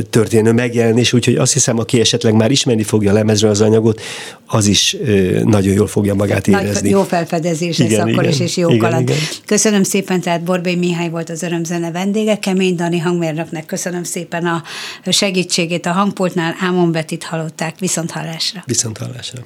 történő 0.10 0.52
megjelenés, 0.52 1.14
úgyhogy 1.14 1.36
azt 1.36 1.54
hiszem, 1.54 1.80
aki 1.80 2.00
esetleg 2.00 2.34
már 2.34 2.52
ismerni 2.52 2.84
fogja 2.84 3.12
a 3.12 3.14
lemezről 3.14 3.52
az 3.52 3.62
anyagot, 3.62 4.02
az 4.48 4.66
is 4.66 4.98
nagyon 5.44 5.74
jól 5.74 5.88
fogja 5.88 6.14
magát 6.14 6.48
érezni. 6.48 6.82
Nagy, 6.82 6.90
jó 6.90 7.04
felfedezés 7.04 7.78
lesz 7.78 7.90
igen, 7.90 8.02
akkor 8.02 8.24
igen, 8.24 8.30
is, 8.30 8.40
és 8.40 8.58
jó 8.58 8.70
igen, 8.70 9.02
Igen. 9.02 9.18
Köszönöm 9.46 9.84
szépen, 9.84 10.22
tehát 10.22 10.44
Borbély 10.44 10.76
Mihály 10.76 11.10
volt 11.10 11.30
az 11.30 11.44
Örömzene 11.44 11.92
vendége, 11.92 12.38
Kemény 12.44 12.76
Dani 12.76 13.00
hangmérnöknek 13.00 13.66
köszönöm 13.66 14.04
szépen 14.04 14.46
a 14.46 14.64
segítségét 15.06 15.86
a 15.86 15.92
hangpultnál. 15.92 16.56
Ámon 16.60 16.92
Betit 16.92 17.24
hallották. 17.24 17.80
Viszont 17.80 18.12
hallásra. 18.12 18.64
Viszont 18.66 18.98
hallásra. 18.98 19.46